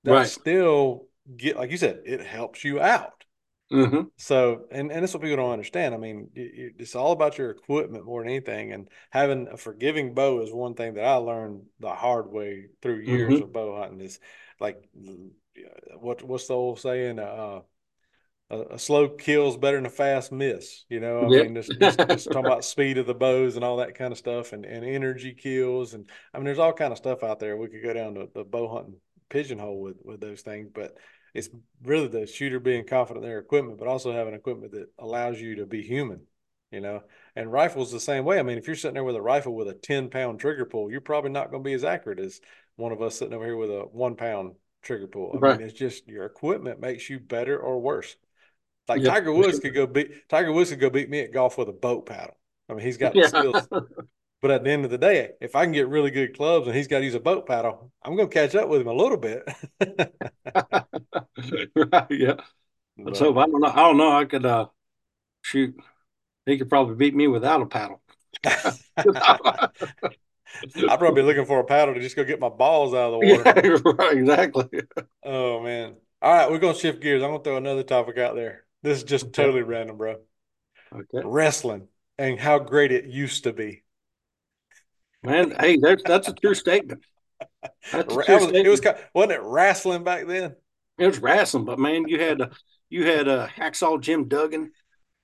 That 0.05 0.13
Right. 0.13 0.27
still 0.27 1.09
get 1.37 1.57
like 1.57 1.71
you 1.71 1.77
said, 1.79 2.03
it 2.05 2.21
helps 2.25 2.65
you 2.65 2.81
out. 2.81 3.25
Mm-hmm. 3.73 4.09
So, 4.19 4.67
and 4.71 4.93
and 4.93 5.03
that's 5.03 5.15
what 5.15 5.23
people 5.23 5.37
don't 5.39 5.53
understand. 5.53 5.95
I 5.95 5.99
mean, 5.99 6.31
it, 6.35 6.75
it's 6.79 6.95
all 6.95 7.13
about 7.13 7.39
your 7.39 7.51
equipment 7.51 8.05
more 8.05 8.23
than 8.23 8.31
anything. 8.31 8.73
And 8.73 8.89
having 9.11 9.49
a 9.49 9.57
forgiving 9.57 10.15
bow 10.15 10.41
is 10.43 10.53
one 10.53 10.75
thing 10.75 10.95
that 10.95 11.05
I 11.05 11.17
learned 11.17 11.67
the 11.81 11.95
hard 11.95 12.31
way 12.31 12.67
through 12.83 13.01
years 13.01 13.39
Mm-hmm. 13.39 13.43
of 13.43 13.53
bow 13.53 13.77
hunting. 13.81 14.01
Is 14.01 14.21
like, 14.61 14.89
what 15.99 16.23
what's 16.23 16.47
the 16.49 16.55
old 16.55 16.81
saying? 16.81 17.19
Uh, 17.19 17.61
a, 18.51 18.61
a 18.75 18.79
slow 18.79 19.09
kill's 19.09 19.57
better 19.57 19.77
than 19.77 19.87
a 19.87 19.91
fast 19.91 20.33
miss. 20.33 20.85
You 20.89 21.01
know, 21.01 21.25
I 21.27 21.29
Yep. 21.29 21.47
mean, 21.47 21.55
just, 21.55 21.79
just, 21.79 22.07
just 22.07 22.33
talking 22.33 22.47
about 22.47 22.65
speed 22.65 22.99
of 22.99 23.07
the 23.07 23.15
bows 23.15 23.57
and 23.57 23.65
all 23.65 23.79
that 23.79 23.95
kind 23.97 24.13
of 24.13 24.19
stuff, 24.19 24.53
and, 24.53 24.65
and 24.65 24.85
energy 24.85 25.33
kills, 25.35 25.95
and 25.95 26.09
I 26.33 26.39
mean, 26.39 26.45
there's 26.47 26.59
all 26.59 26.73
kind 26.73 26.93
of 26.93 26.99
stuff 26.99 27.23
out 27.23 27.41
there. 27.41 27.57
We 27.57 27.69
could 27.69 27.83
go 27.83 27.93
down 27.93 28.15
to 28.15 28.29
the 28.35 28.45
bow 28.45 28.69
hunting 28.69 28.97
pigeonhole 29.31 29.81
with 29.81 29.97
with 30.05 30.21
those 30.21 30.43
things, 30.43 30.69
but 30.73 30.97
it's 31.35 31.49
really 31.83 32.09
the 32.09 32.27
shooter 32.27 32.61
being 32.61 32.87
confident 32.87 33.25
in 33.25 33.31
their 33.31 33.39
equipment, 33.41 33.79
but 33.79 33.89
also 33.89 34.13
having 34.13 34.35
equipment 34.35 34.73
that 34.73 34.89
allows 34.99 35.41
you 35.41 35.57
to 35.57 35.67
be 35.67 35.83
human. 35.83 36.21
You 36.71 36.81
know, 36.81 37.03
and 37.37 37.53
rifles 37.53 37.93
the 37.93 38.01
same 38.01 38.25
way. 38.25 38.41
I 38.41 38.43
mean, 38.43 38.59
if 38.59 38.67
you're 38.67 38.75
sitting 38.75 38.95
there 38.95 39.05
with 39.05 39.15
a 39.15 39.23
rifle 39.23 39.55
with 39.55 39.69
a 39.69 39.75
10 39.75 40.11
pound 40.11 40.41
trigger 40.41 40.65
pull, 40.65 40.91
you're 40.91 41.01
probably 41.01 41.31
not 41.31 41.53
going 41.53 41.63
to 41.63 41.69
be 41.69 41.73
as 41.73 41.85
accurate 41.85 42.19
as 42.19 42.41
one 42.75 42.91
of 42.91 43.01
us 43.01 43.17
sitting 43.17 43.33
over 43.33 43.45
here 43.45 43.57
with 43.57 43.71
a 43.71 43.83
one 43.93 44.17
pound 44.17 44.55
trigger 44.83 45.07
pull. 45.07 45.37
I 45.39 45.41
Right. 45.41 45.59
mean, 45.59 45.61
it's 45.61 45.73
just 45.79 46.09
your 46.09 46.25
equipment 46.27 46.81
makes 46.81 47.09
you 47.09 47.21
better 47.21 47.57
or 47.59 47.81
worse. 47.81 48.17
Like 48.89 49.03
Yep, 49.03 49.15
Tiger 49.15 49.33
Woods 49.33 49.59
could 49.61 49.75
go 49.75 49.87
beat 49.87 50.29
Tiger 50.29 50.53
Woods 50.53 50.71
could 50.71 50.81
go 50.81 50.91
beat 50.91 51.09
me 51.11 51.21
at 51.21 51.33
golf 51.33 51.57
with 51.59 51.69
a 51.69 51.73
boat 51.73 52.07
paddle. 52.07 52.37
I 52.69 52.75
mean, 52.75 52.85
he's 52.85 52.99
got 52.99 53.17
the 53.19 53.23
Yeah. 53.23 53.27
skills. 53.27 53.69
But 54.43 54.51
at 54.53 54.65
the 54.65 54.71
end 54.71 54.85
of 54.85 54.91
the 54.91 54.99
day, 54.99 55.33
if 55.41 55.57
I 55.57 55.65
can 55.65 55.73
get 55.73 55.89
really 55.89 56.11
good 56.11 56.37
clubs 56.37 56.67
and 56.67 56.77
he's 56.77 56.89
got 56.89 56.99
to 57.01 57.05
use 57.05 57.15
a 57.15 57.21
boat 57.21 57.47
paddle, 57.47 57.91
I'm 58.03 58.15
going 58.15 58.29
to 58.29 58.35
catch 58.35 58.55
up 58.55 58.69
with 58.69 58.83
him 58.83 58.89
a 58.89 58.93
little 58.93 59.17
bit. 59.17 59.43
right. 61.77 62.07
Yeah. 62.11 62.37
But, 62.97 63.15
So 63.15 63.39
I 63.39 63.47
don't 63.47 63.61
know. 63.61 63.69
I 63.69 63.77
don't 63.77 63.97
know. 63.99 64.13
I 64.19 64.25
could 64.25 64.47
uh 64.47 64.69
shoot. 65.43 65.77
He 66.47 66.59
could 66.59 66.69
probably 66.71 66.97
beat 66.97 67.15
me 67.17 67.29
without 67.29 67.63
a 67.63 67.67
paddle. 67.67 68.03
I'd 70.87 70.99
probably 70.99 71.23
be 71.23 71.27
looking 71.27 71.47
for 71.47 71.61
a 71.61 71.65
paddle 71.65 71.95
to 71.95 72.01
just 72.01 72.17
go 72.17 72.25
get 72.25 72.41
my 72.41 72.49
balls 72.49 72.95
out 72.95 73.07
of 73.07 73.13
the 73.13 73.19
water. 73.19 73.51
yeah, 73.55 73.79
right, 73.85 74.17
exactly. 74.19 74.69
Oh 75.23 75.61
man. 75.63 75.97
All 76.23 76.33
right, 76.33 76.51
we're 76.51 76.59
gonna 76.59 76.75
shift 76.79 77.01
gears. 77.03 77.23
I'm 77.23 77.31
gonna 77.31 77.43
throw 77.43 77.57
another 77.57 77.83
topic 77.83 78.19
out 78.19 78.35
there. 78.37 78.65
This 78.85 78.99
is 78.99 79.05
just 79.05 79.27
Okay. 79.27 79.33
totally 79.33 79.63
random, 79.63 79.97
bro. 79.97 80.17
Okay. 80.93 81.23
Wrestling 81.25 81.89
and 82.19 82.39
how 82.39 82.61
great 82.61 82.93
it 82.93 83.07
used 83.07 83.45
to 83.45 83.53
be. 83.53 83.83
Man, 85.23 85.53
hey, 85.59 85.79
that's 85.79 86.03
that's 86.05 86.29
a 86.29 86.35
true 86.35 86.55
statement. 86.55 87.03
That's 87.93 88.13
a 88.13 88.23
true 88.23 88.35
was- 88.37 88.53
it 88.53 88.69
was 88.69 88.79
statement. 88.81 89.07
wasn't 89.15 89.33
it 89.33 89.43
wrestling 89.43 90.05
back 90.05 90.27
then? 90.27 90.57
It 90.99 91.07
was 91.07 91.19
wrestling, 91.19 91.65
but 91.65 91.79
man, 91.79 92.09
you 92.09 92.21
had 92.21 92.41
uh, 92.43 92.49
you 92.91 93.07
had 93.07 93.27
a 93.27 93.49
hacksaw 93.49 94.01
Jim 94.01 94.29
Duggan. 94.29 94.73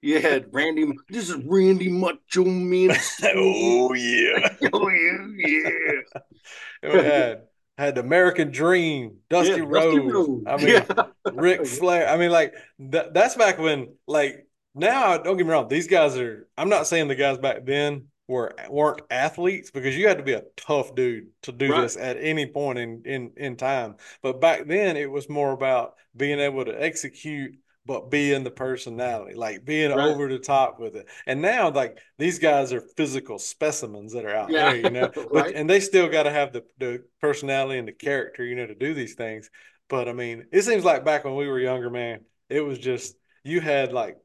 You 0.03 0.21
had 0.21 0.47
Randy. 0.55 0.91
This 1.11 1.29
is 1.29 1.37
Randy 1.45 1.91
Macho 1.91 2.45
Man. 2.45 2.91
oh 3.37 3.93
yeah. 3.95 4.57
oh 4.73 4.89
yeah, 4.89 6.01
It 6.83 7.05
had 7.05 7.43
had 7.79 7.95
the 7.95 8.01
American 8.01 8.51
Dream, 8.51 9.19
Dusty, 9.29 9.61
yeah. 9.61 9.65
Rhodes. 9.67 10.45
I 10.47 10.57
mean, 10.57 10.69
yeah. 10.69 11.05
Ric 11.29 11.67
Flair. 11.67 12.09
I 12.09 12.17
mean, 12.17 12.31
like 12.31 12.55
that, 12.81 13.15
that's 13.15 13.37
back 13.37 13.59
when, 13.59 13.95
like 14.07 14.47
now. 14.75 15.19
Don't 15.19 15.37
get 15.37 15.47
me 15.47 15.53
wrong; 15.53 15.69
these 15.69 15.89
guys 15.89 16.17
are. 16.17 16.49
I'm 16.57 16.69
not 16.69 16.87
saying 16.87 17.09
the 17.09 17.15
guys 17.15 17.39
back 17.39 17.65
then 17.65 18.07
were 18.29 18.55
weren't 18.69 19.03
athletes 19.11 19.71
because 19.71 19.97
you 19.97 20.07
had 20.09 20.19
to 20.19 20.25
be 20.25 20.35
a 20.35 20.45
tough 20.57 20.95
dude 20.95 21.29
to 21.43 21.53
do 21.53 21.71
Right. 21.71 21.83
this 21.83 21.97
at 21.97 22.17
any 22.19 22.47
point 22.47 22.79
in 22.79 23.03
in 23.05 23.33
in 23.37 23.57
time. 23.57 23.97
But 24.23 24.41
back 24.41 24.67
then, 24.67 24.97
it 24.97 25.11
was 25.11 25.29
more 25.29 25.53
about 25.53 25.95
being 26.17 26.41
able 26.41 26.65
to 26.65 26.83
execute. 26.83 27.57
But 27.87 28.11
being 28.11 28.45
the 28.45 28.51
personality, 28.53 29.35
like 29.35 29.65
being 29.65 29.91
Right. 29.91 30.11
over 30.11 30.29
the 30.29 30.39
top 30.39 30.79
with 30.79 30.95
it, 30.95 31.09
and 31.27 31.41
now 31.43 31.71
like 31.71 31.99
these 32.19 32.39
guys 32.39 32.73
are 32.75 32.83
physical 32.97 33.39
specimens 33.39 34.13
that 34.13 34.27
are 34.27 34.35
out 34.37 34.51
Yeah. 34.51 34.67
there, 34.67 34.77
you 34.77 34.91
know. 34.91 35.11
But 35.33 35.33
Right. 35.33 35.55
and 35.57 35.69
they 35.69 35.81
still 35.81 36.09
got 36.09 36.25
to 36.25 36.31
have 36.31 36.53
the 36.53 36.63
the 36.79 37.05
personality 37.21 37.79
and 37.79 37.89
the 37.89 37.93
character, 37.93 38.45
you 38.45 38.55
know, 38.55 38.67
to 38.67 38.75
do 38.75 38.95
these 38.95 39.15
things. 39.15 39.51
But 39.91 40.09
I 40.09 40.15
mean, 40.15 40.47
it 40.53 40.63
seems 40.63 40.85
like 40.85 41.05
back 41.05 41.25
when 41.25 41.37
we 41.37 41.49
were 41.49 41.61
younger, 41.61 41.91
man, 41.91 42.25
it 42.49 42.63
was 42.63 42.79
just 42.79 43.17
you 43.45 43.61
had 43.61 43.93
like 43.93 44.17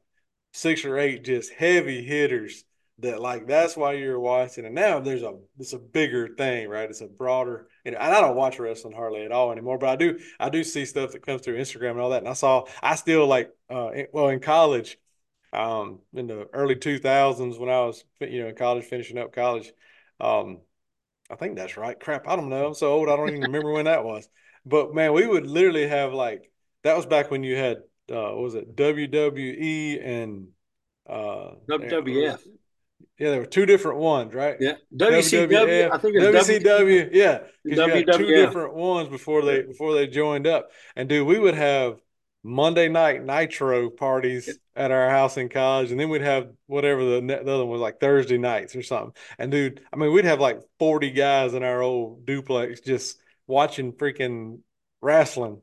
six 0.54 0.84
or 0.86 0.98
eight 0.98 1.24
just 1.24 1.52
heavy 1.52 2.02
hitters 2.04 2.64
that 3.00 3.20
like 3.20 3.46
that's 3.48 3.76
why 3.76 3.94
you're 3.94 4.20
watching. 4.20 4.64
And 4.64 4.74
now 4.76 5.00
there's 5.00 5.22
a 5.24 5.34
it's 5.58 5.74
a 5.74 5.78
bigger 5.78 6.28
thing, 6.36 6.68
right? 6.68 6.88
It's 6.90 7.02
a 7.02 7.08
broader, 7.08 7.68
and 7.84 7.96
I 7.96 8.20
don't 8.20 8.36
watch 8.36 8.58
wrestling 8.60 8.94
hardly 8.94 9.24
at 9.24 9.32
all 9.32 9.52
anymore, 9.52 9.78
but 9.78 9.90
I 9.90 9.96
do 9.96 10.18
I 10.40 10.48
do 10.50 10.64
see 10.64 10.86
stuff 10.86 11.12
that 11.12 11.26
comes 11.26 11.42
through 11.42 11.58
Instagram 11.58 11.92
and 11.92 12.00
all 12.00 12.10
that. 12.10 12.22
And 12.22 12.28
I 12.28 12.34
saw 12.34 12.64
I 12.82 12.94
still 12.94 13.26
like 13.26 13.50
uh 13.68 13.90
well 14.12 14.28
in 14.28 14.40
college, 14.40 14.98
um 15.52 16.00
in 16.14 16.28
the 16.28 16.48
early 16.54 16.76
2000s 16.76 17.58
when 17.58 17.70
I 17.70 17.80
was 17.80 18.04
you 18.20 18.42
know 18.42 18.48
in 18.50 18.56
college 18.56 18.84
finishing 18.86 19.18
up 19.18 19.32
college, 19.34 19.72
um 20.20 20.60
I 21.30 21.36
think 21.36 21.56
that's 21.56 21.76
right. 21.76 21.98
Crap, 21.98 22.28
I 22.28 22.36
don't 22.36 22.48
know. 22.50 22.68
I'm 22.68 22.74
so 22.74 22.92
old, 22.92 23.08
I 23.08 23.16
don't 23.16 23.30
even 23.30 23.42
remember 23.44 23.72
when 23.72 23.86
that 23.86 24.04
was. 24.04 24.28
But 24.66 24.94
man, 24.94 25.12
we 25.12 25.26
would 25.26 25.46
literally 25.46 25.86
have 25.86 26.12
like 26.12 26.50
that 26.82 26.96
was 26.96 27.06
back 27.06 27.30
when 27.30 27.44
you 27.44 27.56
had 27.56 27.78
uh 28.10 28.30
what 28.34 28.38
was 28.38 28.54
it 28.54 28.76
WWE 28.76 30.04
and 30.04 30.48
uh 31.08 31.52
WWF. 31.70 32.40
Yeah, 33.18 33.30
there 33.30 33.40
were 33.40 33.46
two 33.46 33.64
different 33.64 33.98
ones, 33.98 34.34
right? 34.34 34.56
Yeah. 34.60 34.74
WCW. 34.94 35.90
I 35.90 35.98
think 35.98 36.16
it's 36.16 36.48
WCW, 36.48 37.08
yeah, 37.12 37.40
because 37.64 37.78
you 37.78 37.92
had 37.92 38.06
two 38.06 38.24
WWF. 38.24 38.46
different 38.46 38.74
ones 38.74 39.08
before 39.08 39.42
they 39.42 39.62
before 39.62 39.94
they 39.94 40.06
joined 40.06 40.46
up. 40.46 40.70
And 40.96 41.08
dude, 41.08 41.26
we 41.26 41.38
would 41.38 41.54
have 41.54 41.98
Monday 42.42 42.88
night 42.88 43.24
nitro 43.24 43.88
parties 43.88 44.58
at 44.74 44.90
our 44.90 45.08
house 45.08 45.38
in 45.38 45.48
college, 45.48 45.90
and 45.90 45.98
then 45.98 46.10
we'd 46.10 46.20
have 46.20 46.50
whatever 46.66 47.04
the, 47.04 47.20
the 47.20 47.40
other 47.40 47.64
one 47.64 47.68
was 47.68 47.80
like 47.80 48.00
Thursday 48.00 48.38
nights 48.38 48.76
or 48.76 48.82
something. 48.82 49.14
And 49.38 49.50
dude, 49.50 49.80
I 49.92 49.96
mean, 49.96 50.12
we'd 50.12 50.26
have 50.26 50.40
like 50.40 50.60
forty 50.78 51.10
guys 51.10 51.54
in 51.54 51.62
our 51.62 51.80
old 51.80 52.26
duplex 52.26 52.80
just 52.80 53.18
watching 53.46 53.92
freaking 53.92 54.60
wrestling. 55.00 55.60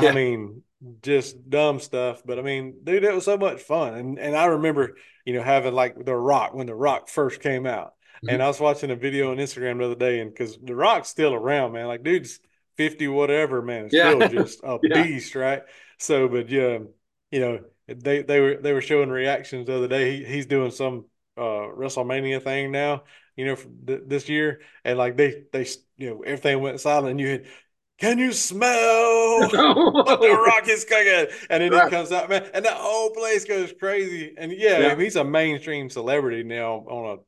Yeah. 0.00 0.10
I 0.10 0.14
mean, 0.14 0.62
just 1.02 1.48
dumb 1.48 1.80
stuff. 1.80 2.22
But 2.24 2.38
I 2.38 2.42
mean, 2.42 2.80
dude, 2.84 3.04
it 3.04 3.14
was 3.14 3.24
so 3.24 3.36
much 3.36 3.60
fun. 3.60 3.94
And 3.94 4.18
and 4.18 4.36
I 4.36 4.46
remember, 4.46 4.96
you 5.24 5.34
know, 5.34 5.42
having 5.42 5.74
like 5.74 6.04
The 6.04 6.14
Rock 6.16 6.54
when 6.54 6.66
The 6.66 6.74
Rock 6.74 7.08
first 7.08 7.40
came 7.40 7.66
out. 7.66 7.94
Mm-hmm. 8.24 8.30
And 8.30 8.42
I 8.42 8.48
was 8.48 8.60
watching 8.60 8.90
a 8.90 8.96
video 8.96 9.30
on 9.30 9.38
Instagram 9.38 9.78
the 9.78 9.86
other 9.86 9.94
day, 9.94 10.20
and 10.20 10.30
because 10.32 10.58
The 10.62 10.74
Rock's 10.74 11.08
still 11.08 11.34
around, 11.34 11.72
man, 11.72 11.86
like 11.86 12.02
dude's 12.02 12.40
50 12.76 13.08
whatever, 13.08 13.62
man, 13.62 13.86
it's 13.86 13.94
Yeah. 13.94 14.10
still 14.10 14.28
just 14.28 14.60
a 14.64 14.78
Yeah. 14.82 15.02
beast, 15.02 15.34
right? 15.34 15.62
So, 15.98 16.28
but 16.28 16.48
yeah, 16.48 16.78
you 17.30 17.40
know, 17.40 17.60
they 17.86 18.22
they 18.22 18.40
were 18.40 18.56
they 18.56 18.72
were 18.72 18.80
showing 18.80 19.10
reactions 19.10 19.66
the 19.66 19.76
other 19.76 19.88
day. 19.88 20.16
He, 20.18 20.24
he's 20.24 20.46
doing 20.46 20.70
some 20.70 21.06
uh 21.36 21.68
WrestleMania 21.76 22.42
thing 22.42 22.72
now, 22.72 23.04
you 23.36 23.46
know, 23.46 23.56
th- 23.86 24.02
this 24.06 24.28
year, 24.28 24.60
and 24.84 24.98
like 24.98 25.16
they 25.16 25.44
they 25.52 25.66
you 25.96 26.10
know 26.10 26.22
everything 26.22 26.60
went 26.60 26.80
silent, 26.80 27.10
and 27.12 27.20
you 27.20 27.28
had, 27.28 27.46
can 27.98 28.18
you 28.18 28.32
smell 28.32 29.50
what 30.02 30.20
the 30.20 30.28
rock 30.30 30.68
is 30.68 30.84
cooking? 30.84 31.34
And 31.50 31.62
then 31.62 31.72
Right. 31.72 31.82
he 31.82 31.82
comes 31.82 32.12
out, 32.12 32.28
man, 32.28 32.48
and 32.54 32.64
the 32.64 32.70
whole 32.74 33.10
place 33.10 33.44
goes 33.44 33.72
crazy. 33.78 34.34
And 34.36 34.52
yeah, 34.52 34.76
Yeah. 34.76 34.92
I 34.92 34.94
mean, 34.94 35.04
he's 35.04 35.16
a 35.16 35.24
mainstream 35.24 35.90
celebrity 35.90 36.42
now 36.42 36.84
on 36.88 37.18
a 37.18 37.22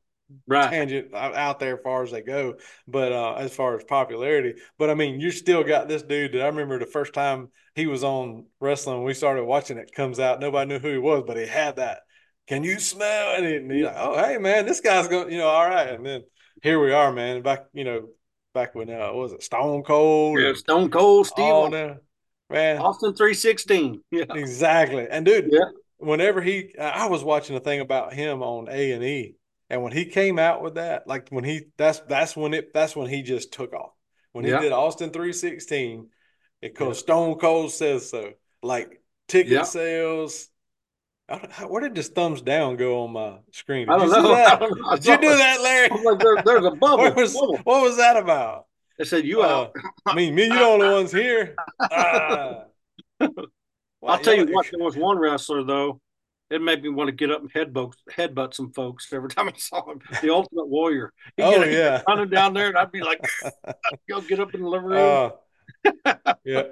Right. 0.47 0.73
tangent 0.73 1.13
out 1.13 1.35
out 1.35 1.59
there 1.59 1.77
as 1.77 1.83
far 1.83 2.03
as 2.03 2.11
they 2.11 2.21
go, 2.21 2.55
but 2.87 3.11
uh, 3.11 3.35
as 3.35 3.53
far 3.55 3.77
as 3.77 3.83
popularity. 3.83 4.59
But 4.77 4.89
I 4.89 4.95
mean, 4.95 5.19
you 5.21 5.31
still 5.31 5.63
got 5.63 5.87
this 5.87 6.03
dude 6.03 6.33
that 6.33 6.41
I 6.41 6.47
remember 6.47 6.79
the 6.79 6.85
first 6.85 7.13
time 7.13 7.49
he 7.75 7.85
was 7.87 8.03
on 8.03 8.45
wrestling, 8.59 9.03
we 9.03 9.13
started 9.13 9.45
watching 9.45 9.77
it, 9.77 9.93
comes 9.93 10.19
out, 10.19 10.39
nobody 10.39 10.67
knew 10.69 10.79
who 10.79 10.91
he 10.91 10.97
was, 10.97 11.23
but 11.27 11.37
he 11.37 11.45
had 11.45 11.75
that. 11.77 11.99
Can 12.47 12.63
you 12.63 12.79
smell 12.79 13.43
it? 13.43 13.61
And 13.61 13.71
he's 13.71 13.85
like, 13.85 13.95
oh, 13.97 14.17
hey, 14.17 14.37
man, 14.37 14.65
this 14.65 14.79
guy's 14.79 15.07
going, 15.07 15.31
you 15.31 15.37
know, 15.37 15.47
all 15.47 15.67
right. 15.67 15.89
And 15.89 16.05
then 16.05 16.23
here 16.63 16.79
we 16.79 16.93
are, 16.93 17.11
man, 17.11 17.41
back, 17.41 17.65
you 17.73 17.83
know, 17.83 18.09
back 18.53 18.73
when, 18.73 18.89
uh, 18.89 19.07
what 19.07 19.15
was 19.15 19.33
it, 19.33 19.43
Stone 19.43 19.83
Cold? 19.83 20.39
Yeah, 20.39 20.53
Stone 20.53 20.89
Cold 20.89 21.27
Steve 21.27 21.43
all 21.45 21.63
Austin, 21.65 21.71
that. 21.89 22.01
Man, 22.49 22.77
316. 23.17 24.01
Yeah. 24.11 24.23
Exactly. 24.33 25.07
And 25.09 25.25
dude, 25.25 25.49
Yeah. 25.51 25.65
whenever 25.97 26.41
he 26.41 26.73
I 26.79 27.07
was 27.07 27.23
watching 27.23 27.57
a 27.57 27.59
thing 27.59 27.81
about 27.81 28.13
him 28.13 28.41
on 28.41 28.69
A 28.69 28.91
and 28.93 29.03
E, 29.03 29.35
and 29.69 29.83
when 29.83 29.91
he 29.91 30.05
came 30.05 30.39
out 30.39 30.61
with 30.61 30.75
that, 30.75 31.07
like 31.07 31.27
when 31.29 31.43
he 31.43 31.63
that's 31.75 31.99
that's 31.99 32.37
when 32.37 32.53
it 32.53 32.73
that's 32.73 32.95
when 32.95 33.09
he 33.09 33.21
just 33.21 33.51
took 33.51 33.73
off. 33.73 33.91
When 34.31 34.45
he 34.45 34.51
Yeah. 34.51 34.61
did 34.61 34.71
Austin 34.71 35.09
316, 35.09 36.07
it 36.61 36.77
Yeah. 36.79 36.93
Stone 36.93 37.39
Cold 37.39 37.71
says 37.71 38.09
so. 38.09 38.31
Like 38.63 39.01
ticket 39.27 39.65
sales. 39.65 40.47
How- 41.29 41.67
Where 41.67 41.81
did 41.81 41.95
this 41.95 42.09
thumbs 42.09 42.41
down 42.41 42.77
go 42.77 43.03
on 43.03 43.11
my 43.11 43.37
screen? 43.51 43.87
Did 43.87 43.93
I 43.93 43.97
don't 43.97 44.07
you 44.07 44.21
know. 44.21 44.33
I 44.33 44.55
don't 44.55 44.79
know. 44.79 44.87
I 44.89 44.95
Did 44.95 45.05
you 45.05 45.17
do 45.17 45.37
that, 45.37 45.61
Larry? 45.61 45.89
Like, 45.89 46.19
there, 46.19 46.35
there's 46.45 46.65
a 46.65 46.71
bubble. 46.75 46.97
What 47.03 47.15
was 47.15 47.33
bubble. 47.33 47.57
what 47.63 47.81
was 47.81 47.97
that 47.97 48.17
about? 48.17 48.65
They 48.97 49.03
said 49.05 49.25
you 49.25 49.41
Uh, 49.43 49.47
out. 49.47 49.75
I 50.05 50.15
mean, 50.15 50.33
me, 50.35 50.45
you're 50.47 50.55
the 50.57 50.63
only 50.63 50.89
ones 50.89 51.11
here. 51.11 51.55
Ah. 51.79 52.63
I'll 53.19 54.19
tell 54.19 54.33
you 54.35 54.45
y'all- 54.45 54.53
what, 54.53 54.67
there 54.71 54.83
was 54.83 54.95
one 54.95 55.17
wrestler 55.19 55.63
though 55.63 55.99
it 56.49 56.61
made 56.61 56.81
me 56.81 56.87
want 56.87 57.09
to 57.09 57.11
get 57.11 57.29
up 57.29 57.41
and 57.41 57.51
headbutt 57.51 57.93
headbutt 58.09 58.53
some 58.53 58.71
folks 58.71 59.11
every 59.11 59.27
time 59.27 59.49
I 59.49 59.53
saw 59.57 59.91
him. 59.91 59.99
The 60.21 60.29
Ultimate 60.33 60.67
Warrior. 60.69 61.11
He'd 61.35 61.43
oh 61.43 61.59
get, 61.61 61.73
yeah, 61.73 62.01
running 62.07 62.29
down 62.29 62.53
there, 62.53 62.69
and 62.69 62.77
I'd 62.77 62.89
be 62.89 63.01
like, 63.01 63.19
"Go 64.07 64.21
get 64.21 64.39
up 64.39 64.53
in 64.55 64.61
the 64.61 64.69
living 64.69 64.87
room." 64.87 65.31
Uh, 66.05 66.13
yeah, 66.45 66.63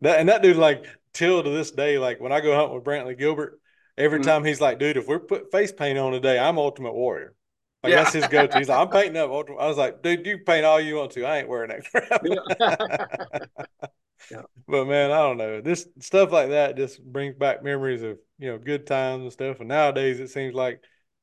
that, 0.00 0.18
and 0.18 0.28
that 0.30 0.40
dude 0.42 0.56
like 0.56 0.86
till 1.12 1.42
to 1.42 1.50
this 1.50 1.70
day, 1.72 1.98
like 1.98 2.20
when 2.20 2.32
I 2.32 2.40
go 2.40 2.54
hunting 2.56 2.74
with 2.74 2.84
Brantley 2.84 3.18
Gilbert, 3.18 3.60
every 3.98 4.18
mm-hmm. 4.18 4.28
time 4.28 4.44
he's 4.44 4.60
like, 4.60 4.78
"Dude, 4.78 4.96
if 4.96 5.06
we're 5.06 5.20
put 5.20 5.50
face 5.50 5.72
paint 5.72 5.98
on 5.98 6.12
today, 6.12 6.38
I'm 6.38 6.58
Ultimate 6.58 6.94
Warrior." 6.94 7.34
Like 7.82 7.90
yeah. 7.90 8.02
that's 8.04 8.12
his 8.14 8.28
go-to. 8.28 8.58
He's 8.58 8.68
like, 8.68 8.78
I'm 8.78 8.88
painting 8.90 9.16
up. 9.16 9.30
Ultimate. 9.32 9.58
I 9.58 9.66
was 9.66 9.76
like, 9.76 10.02
dude, 10.02 10.24
you 10.24 10.38
paint 10.38 10.64
all 10.64 10.80
you 10.80 10.96
want 10.96 11.10
to. 11.12 11.24
I 11.24 11.38
ain't 11.38 11.48
wearing 11.48 11.70
that 11.70 11.84
crap. 11.90 13.48
Yeah. 14.30 14.42
But 14.68 14.86
man, 14.86 15.10
I 15.10 15.18
don't 15.18 15.36
know. 15.36 15.60
This 15.60 15.88
stuff 16.00 16.32
like 16.32 16.50
that 16.50 16.76
just 16.76 17.02
brings 17.02 17.34
back 17.34 17.62
memories 17.62 18.02
of 18.02 18.18
you 18.38 18.50
know 18.50 18.58
good 18.58 18.86
times 18.86 19.22
and 19.22 19.32
stuff. 19.32 19.60
And 19.60 19.68
nowadays, 19.68 20.20
it 20.20 20.30
seems 20.30 20.54
like 20.54 20.82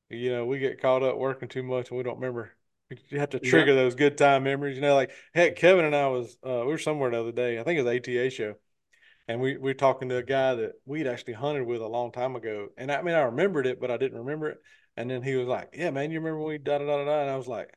you 0.10 0.32
know 0.32 0.46
we 0.46 0.60
get 0.60 0.82
caught 0.82 1.04
up 1.04 1.18
working 1.18 1.48
too 1.48 1.64
much 1.64 1.90
and 1.90 1.98
we 1.98 2.04
don't 2.04 2.20
remember. 2.20 2.52
You 3.10 3.20
have 3.20 3.30
to 3.30 3.40
trigger 3.40 3.72
yeah. 3.72 3.84
those 3.84 3.96
good 3.96 4.18
time 4.18 4.44
memories. 4.44 4.76
You 4.76 4.82
know, 4.82 4.96
like 4.96 5.12
heck, 5.34 5.56
Kevin 5.56 5.86
and 5.86 5.96
I 5.96 6.08
was 6.08 6.38
uh, 6.46 6.62
we 6.62 6.72
were 6.72 6.78
somewhere 6.78 7.12
the 7.12 7.22
other 7.22 7.32
day. 7.32 7.60
I 7.60 7.64
think 7.64 7.80
it 7.80 7.84
was 7.84 7.98
ATA 7.98 8.30
show, 8.30 8.56
and 9.30 9.40
we, 9.40 9.58
we 9.58 9.70
were 9.70 9.74
talking 9.76 10.10
to 10.10 10.18
a 10.18 10.24
guy 10.24 10.56
that 10.56 10.72
we'd 10.88 11.06
actually 11.06 11.34
hunted 11.34 11.64
with 11.64 11.82
a 11.82 11.88
long 11.88 12.12
time 12.12 12.36
ago. 12.36 12.70
And 12.78 12.92
I 12.92 13.04
mean, 13.04 13.14
I 13.14 13.20
remembered 13.22 13.68
it, 13.68 13.80
but 13.80 13.92
I 13.92 13.98
didn't 13.98 14.18
remember 14.18 14.50
it. 14.50 14.58
And 14.98 15.10
then 15.12 15.22
he 15.22 15.36
was 15.36 15.48
like, 15.48 15.70
"Yeah, 15.72 15.92
man, 15.92 16.10
you 16.10 16.20
remember 16.20 16.40
when 16.40 16.50
we 16.50 16.58
da 16.58 16.80
da 16.80 16.86
da 16.86 17.06
da?" 17.06 17.22
And 17.22 17.30
I 17.30 17.38
was 17.38 17.48
like, 17.48 17.70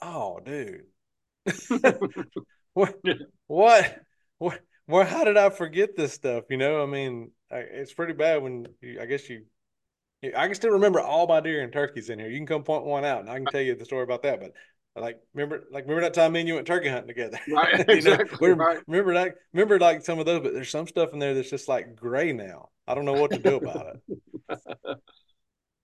"Oh, 0.00 0.40
dude, 0.42 0.86
what, 2.72 2.96
what, 3.46 4.00
what, 4.38 4.60
well, 4.88 5.06
how 5.06 5.24
did 5.24 5.36
I 5.36 5.50
forget 5.50 5.96
this 5.96 6.14
stuff? 6.14 6.44
You 6.48 6.56
know, 6.56 6.82
I 6.82 6.86
mean, 6.86 7.30
it's 7.50 7.92
pretty 7.92 8.14
bad 8.14 8.42
when 8.42 8.68
you, 8.80 9.00
I 9.02 9.04
guess 9.04 9.28
you, 9.28 9.44
I 10.22 10.46
can 10.46 10.54
still 10.54 10.72
remember 10.72 11.00
all 11.00 11.26
my 11.26 11.40
deer 11.40 11.62
and 11.62 11.72
turkeys 11.72 12.08
in 12.08 12.18
here. 12.18 12.30
You 12.30 12.38
can 12.38 12.46
come 12.46 12.64
point 12.64 12.84
one 12.84 13.04
out, 13.04 13.20
and 13.20 13.28
I 13.28 13.36
can 13.36 13.48
tell 13.48 13.60
you 13.60 13.74
the 13.74 13.84
story 13.84 14.04
about 14.04 14.22
that. 14.22 14.40
But 14.40 14.52
like, 14.96 15.20
remember, 15.34 15.64
like, 15.70 15.84
remember 15.84 16.02
that 16.02 16.14
time 16.14 16.32
me 16.32 16.40
and 16.40 16.48
you 16.48 16.54
went 16.54 16.66
turkey 16.66 16.88
hunting 16.88 17.08
together? 17.08 17.38
Right, 17.48 17.88
exactly. 17.88 18.48
know, 18.48 18.54
right. 18.54 18.78
Remember 18.86 19.14
that? 19.14 19.36
Remember 19.52 19.78
like 19.78 20.02
some 20.02 20.18
of 20.18 20.26
those, 20.26 20.40
but 20.42 20.52
there's 20.52 20.70
some 20.70 20.86
stuff 20.86 21.12
in 21.12 21.18
there 21.18 21.34
that's 21.34 21.50
just 21.50 21.68
like 21.68 21.96
gray 21.96 22.32
now. 22.32 22.70
I 22.86 22.94
don't 22.94 23.04
know 23.04 23.12
what 23.12 23.30
to 23.30 23.38
do 23.38 23.56
about 23.56 23.96
it. 24.08 24.98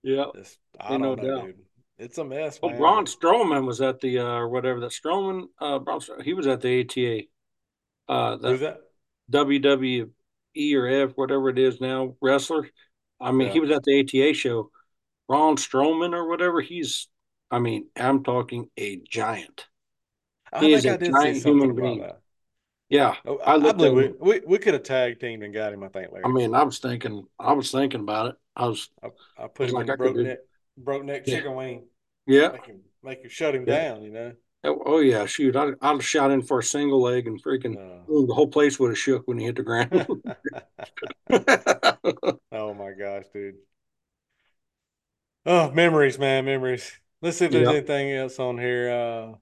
Yeah, 0.03 0.25
Just, 0.35 0.57
I 0.79 0.89
don't 0.89 1.01
no 1.01 1.15
know, 1.15 1.35
doubt. 1.35 1.45
dude. 1.47 1.55
It's 1.97 2.17
a 2.17 2.23
mess. 2.23 2.59
Well, 2.61 2.71
man. 2.71 2.79
Braun 2.79 3.05
Strowman 3.05 3.65
was 3.65 3.81
at 3.81 3.99
the 3.99 4.19
uh, 4.19 4.23
or 4.23 4.47
whatever 4.47 4.79
that 4.79 4.91
Strowman. 4.91 5.47
Uh, 5.59 5.79
Braun, 5.79 5.99
he 6.23 6.33
was 6.33 6.47
at 6.47 6.61
the 6.61 6.81
ATA. 6.81 7.23
Uh, 8.07 8.37
the 8.37 8.49
Who's 8.49 8.59
that? 8.61 8.79
WWE 9.31 10.09
or 10.75 10.87
F, 10.87 11.11
whatever 11.15 11.49
it 11.49 11.59
is 11.59 11.81
now, 11.81 12.15
wrestler. 12.21 12.69
I 13.19 13.31
mean, 13.31 13.47
yeah. 13.47 13.53
he 13.53 13.59
was 13.59 13.71
at 13.71 13.83
the 13.83 13.99
ATA 13.99 14.33
show. 14.33 14.71
Braun 15.27 15.57
Strowman 15.57 16.13
or 16.13 16.29
whatever. 16.29 16.61
He's, 16.61 17.09
I 17.49 17.59
mean, 17.59 17.87
I'm 17.95 18.23
talking 18.23 18.69
a 18.77 18.97
giant. 18.97 19.67
I 20.51 20.59
he 20.59 20.73
is 20.73 20.85
a 20.85 20.97
giant 20.97 21.43
human 21.43 21.75
being. 21.75 22.01
That. 22.01 22.21
Yeah, 22.89 23.15
oh, 23.25 23.37
I, 23.39 23.55
I 23.55 23.71
believe 23.73 23.93
we, 23.93 24.13
we, 24.19 24.41
we 24.45 24.57
could 24.59 24.73
have 24.73 24.83
tag 24.83 25.19
teamed 25.19 25.43
and 25.43 25.53
got 25.53 25.73
him. 25.73 25.83
I 25.83 25.89
think. 25.89 26.11
Larry. 26.11 26.25
I 26.25 26.29
mean, 26.29 26.53
I 26.53 26.63
was 26.63 26.79
thinking, 26.79 27.25
I 27.37 27.53
was 27.53 27.71
thinking 27.71 28.01
about 28.01 28.27
it. 28.27 28.35
I 28.55 28.67
was. 28.67 28.89
I, 29.03 29.09
I 29.37 29.47
put 29.47 29.67
I 29.67 29.69
him 29.69 29.75
like 29.75 29.85
in 29.85 29.91
a 29.91 29.97
broke 29.97 30.15
neck, 30.15 30.37
broke 30.77 31.05
neck 31.05 31.23
yeah. 31.25 31.35
chicken 31.35 31.55
wing. 31.55 31.85
Yeah, 32.25 32.49
make 32.49 32.65
him, 32.65 32.79
make 33.03 33.21
him 33.21 33.29
shut 33.29 33.55
him 33.55 33.65
yeah. 33.67 33.89
down. 33.89 34.03
You 34.03 34.11
know. 34.11 34.33
Oh, 34.63 34.81
oh, 34.85 34.99
yeah, 34.99 35.25
shoot! 35.25 35.55
I 35.55 35.67
I'd 35.67 35.75
have 35.81 36.03
shot 36.03 36.31
in 36.31 36.41
for 36.41 36.59
a 36.59 36.63
single 36.63 37.01
leg 37.01 37.27
and 37.27 37.41
freaking 37.41 37.77
oh, 38.09 38.25
the 38.25 38.33
whole 38.33 38.47
place 38.47 38.79
would 38.79 38.89
have 38.89 38.97
shook 38.97 39.27
when 39.27 39.37
he 39.37 39.45
hit 39.45 39.55
the 39.55 39.63
ground. 39.63 39.91
oh 42.51 42.73
my 42.73 42.91
gosh, 42.91 43.25
dude! 43.33 43.55
Oh, 45.45 45.71
memories, 45.71 46.17
man, 46.17 46.45
memories. 46.45 46.99
Let's 47.21 47.37
see 47.37 47.45
if 47.45 47.51
there's 47.51 47.67
anything 47.67 48.11
else 48.11 48.39
on 48.39 48.57
here. 48.57 48.91
Uh, 48.91 49.37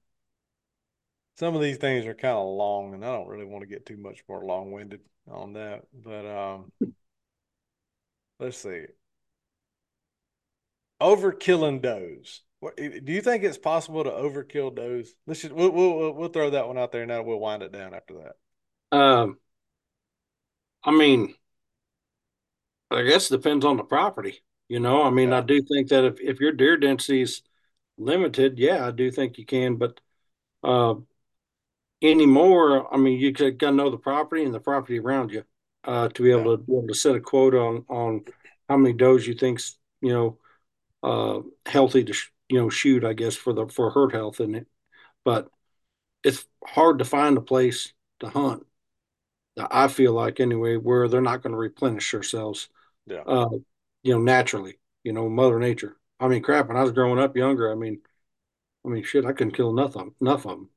some 1.38 1.56
of 1.56 1.62
these 1.62 1.78
things 1.78 2.06
are 2.06 2.14
kind 2.14 2.38
of 2.38 2.48
long, 2.48 2.94
and 2.94 3.04
I 3.04 3.12
don't 3.12 3.28
really 3.28 3.46
want 3.46 3.64
to 3.64 3.68
get 3.68 3.86
too 3.86 3.98
much 3.98 4.24
more 4.30 4.46
long 4.46 4.72
winded 4.72 5.02
on 5.30 5.54
that. 5.54 5.84
But 5.94 6.26
um, 6.26 6.72
let's 8.40 8.58
see. 8.58 8.86
Overkilling 11.02 11.82
does. 11.82 12.42
Do 12.78 13.12
you 13.12 13.22
think 13.22 13.44
it's 13.44 13.58
possible 13.58 14.06
to 14.06 14.10
overkill 14.10 14.74
does? 14.74 15.14
Let's 15.28 15.42
just 15.42 15.54
we'll, 15.54 15.72
we'll 15.72 16.14
we'll 16.14 16.30
throw 16.30 16.52
that 16.52 16.68
one 16.68 16.78
out 16.78 16.94
there, 16.94 17.02
and 17.02 17.10
now 17.10 17.22
we'll 17.22 17.40
wind 17.40 17.62
it 17.62 17.74
down 17.74 17.94
after 17.94 18.16
that. 18.16 18.98
Um, 18.98 19.38
I 20.84 20.92
mean, 20.92 21.36
I 22.90 23.04
guess 23.04 23.30
it 23.30 23.36
depends 23.36 23.66
on 23.66 23.78
the 23.78 23.84
property. 23.84 24.42
You 24.70 24.80
know, 24.80 25.04
I 25.04 25.10
mean, 25.10 25.30
yeah. 25.30 25.40
I 25.40 25.42
do 25.42 25.62
think 25.62 25.90
that 25.90 26.06
if 26.06 26.20
if 26.22 26.40
your 26.40 26.54
deer 26.54 26.78
density 26.78 27.22
is 27.22 27.42
limited, 27.98 28.60
yeah, 28.60 28.88
I 28.88 28.92
do 28.92 29.12
think 29.12 29.38
you 29.38 29.46
can. 29.46 29.76
But 29.76 30.00
uh, 30.64 30.96
anymore, 32.02 32.94
I 32.94 32.98
mean, 32.98 33.20
you 33.20 33.32
got 33.32 33.60
to 33.60 33.72
know 33.72 33.90
the 33.90 33.98
property 33.98 34.44
and 34.44 34.54
the 34.54 34.60
property 34.60 35.00
around 35.00 35.32
you 35.32 35.44
uh, 35.84 36.10
to 36.10 36.24
be 36.24 36.32
able 36.32 36.52
yeah. 36.52 36.58
to 36.58 36.64
be 36.64 36.74
able 36.74 36.88
to 36.88 36.94
set 36.94 37.16
a 37.16 37.20
quota 37.20 37.58
on 37.60 37.86
on 37.90 38.26
how 38.68 38.78
many 38.78 38.94
does 38.94 39.26
you 39.26 39.36
think's 39.36 39.78
you 40.02 40.12
know 40.12 40.38
uh, 41.04 41.42
healthy 41.66 42.04
to 42.04 42.14
sh- 42.14 42.32
you 42.50 42.60
know 42.60 42.70
shoot. 42.70 43.04
I 43.04 43.14
guess 43.14 43.36
for 43.36 43.54
the 43.54 43.68
for 43.68 43.92
herd 43.92 44.14
health 44.14 44.40
in 44.40 44.56
it, 44.56 44.68
but 45.24 45.50
it's 46.24 46.46
hard 46.66 47.00
to 47.00 47.06
find 47.06 47.38
a 47.38 47.42
place 47.42 47.94
to 48.20 48.30
hunt. 48.30 48.66
That 49.56 49.68
I 49.72 49.88
feel 49.88 50.14
like 50.14 50.40
anyway, 50.40 50.76
where 50.76 51.08
they're 51.08 51.22
not 51.22 51.42
going 51.42 51.52
to 51.52 51.58
replenish 51.58 52.12
themselves, 52.12 52.70
yeah. 53.06 53.22
Uh, 53.22 53.50
you 54.04 54.14
know, 54.14 54.20
naturally, 54.20 54.80
you 55.04 55.14
know, 55.14 55.30
Mother 55.30 55.60
Nature. 55.60 55.96
I 56.20 56.28
mean, 56.28 56.42
crap. 56.42 56.68
When 56.68 56.78
I 56.78 56.84
was 56.84 56.92
growing 56.92 57.20
up 57.20 57.36
younger, 57.36 57.72
I 57.72 57.76
mean, 57.76 58.00
I 58.86 58.90
mean, 58.90 59.04
shit, 59.04 59.26
I 59.26 59.34
couldn't 59.34 59.56
kill 59.56 59.70
enough 59.70 59.96
of 59.96 60.04
them, 60.04 60.16
enough 60.22 60.46
of 60.46 60.52
them. 60.52 60.70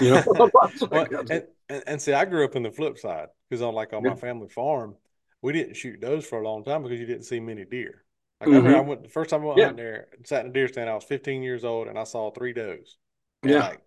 You 0.00 0.10
know, 0.10 0.22
well, 0.90 1.06
and, 1.30 1.44
and, 1.68 1.82
and, 1.86 2.02
see, 2.02 2.12
I 2.12 2.24
grew 2.24 2.44
up 2.44 2.56
in 2.56 2.62
the 2.62 2.70
flip 2.70 2.98
side 2.98 3.28
because 3.48 3.62
on 3.62 3.74
like 3.74 3.92
on 3.92 4.04
yeah. 4.04 4.10
my 4.10 4.16
family 4.16 4.48
farm, 4.48 4.96
we 5.42 5.52
didn't 5.52 5.76
shoot 5.76 6.00
does 6.00 6.26
for 6.26 6.40
a 6.40 6.44
long 6.44 6.64
time 6.64 6.82
because 6.82 6.98
you 6.98 7.06
didn't 7.06 7.24
see 7.24 7.40
many 7.40 7.64
deer. 7.64 8.04
Like 8.40 8.50
mm-hmm. 8.50 8.66
I, 8.66 8.78
I 8.78 8.80
went 8.80 9.02
the 9.02 9.08
first 9.08 9.30
time 9.30 9.42
I 9.42 9.46
went 9.46 9.58
yeah. 9.58 9.68
out 9.68 9.76
there, 9.76 10.08
sat 10.24 10.44
in 10.44 10.50
a 10.50 10.52
deer 10.52 10.68
stand. 10.68 10.90
I 10.90 10.94
was 10.94 11.04
15 11.04 11.42
years 11.42 11.64
old, 11.64 11.88
and 11.88 11.98
I 11.98 12.04
saw 12.04 12.30
three 12.30 12.52
does. 12.52 12.98
And 13.42 13.52
yeah, 13.52 13.60
like 13.60 13.80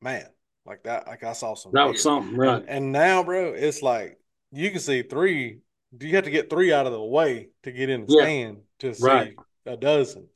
man, 0.00 0.26
like 0.64 0.84
that. 0.84 1.06
Like 1.06 1.24
I 1.24 1.32
saw 1.32 1.54
some. 1.54 1.72
That 1.72 1.84
deer. 1.84 1.92
was 1.92 2.02
something, 2.02 2.36
right? 2.36 2.60
And, 2.60 2.68
and, 2.68 2.92
now, 2.92 3.24
bro, 3.24 3.52
it's 3.52 3.82
like 3.82 4.18
you 4.52 4.70
can 4.70 4.80
see 4.80 5.02
three. 5.02 5.60
You 5.98 6.14
have 6.16 6.24
to 6.24 6.30
get 6.30 6.50
three 6.50 6.72
out 6.72 6.86
of 6.86 6.92
the 6.92 7.02
way 7.02 7.48
to 7.62 7.72
get 7.72 7.88
in 7.90 8.06
the 8.06 8.12
yeah. 8.12 8.22
stand 8.22 8.58
to 8.80 8.94
see 8.94 9.04
right. 9.04 9.34
a 9.64 9.76
dozen. 9.76 10.28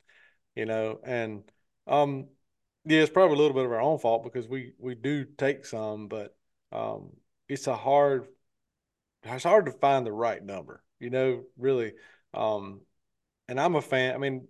You 0.60 0.66
know, 0.66 1.00
and 1.02 1.42
um, 1.86 2.26
yeah, 2.84 3.00
it's 3.00 3.10
probably 3.10 3.36
a 3.36 3.38
little 3.38 3.54
bit 3.54 3.64
of 3.64 3.72
our 3.72 3.80
own 3.80 3.98
fault 3.98 4.24
because 4.24 4.46
we 4.46 4.74
we 4.78 4.94
do 4.94 5.24
take 5.24 5.64
some, 5.64 6.06
but 6.06 6.36
um, 6.70 7.12
it's 7.48 7.66
a 7.66 7.74
hard 7.74 8.26
it's 9.22 9.44
hard 9.44 9.64
to 9.64 9.72
find 9.72 10.04
the 10.04 10.12
right 10.12 10.44
number. 10.44 10.84
You 10.98 11.08
know, 11.08 11.44
really. 11.56 11.94
Um, 12.34 12.82
and 13.48 13.58
I'm 13.58 13.74
a 13.74 13.80
fan. 13.80 14.14
I 14.14 14.18
mean, 14.18 14.48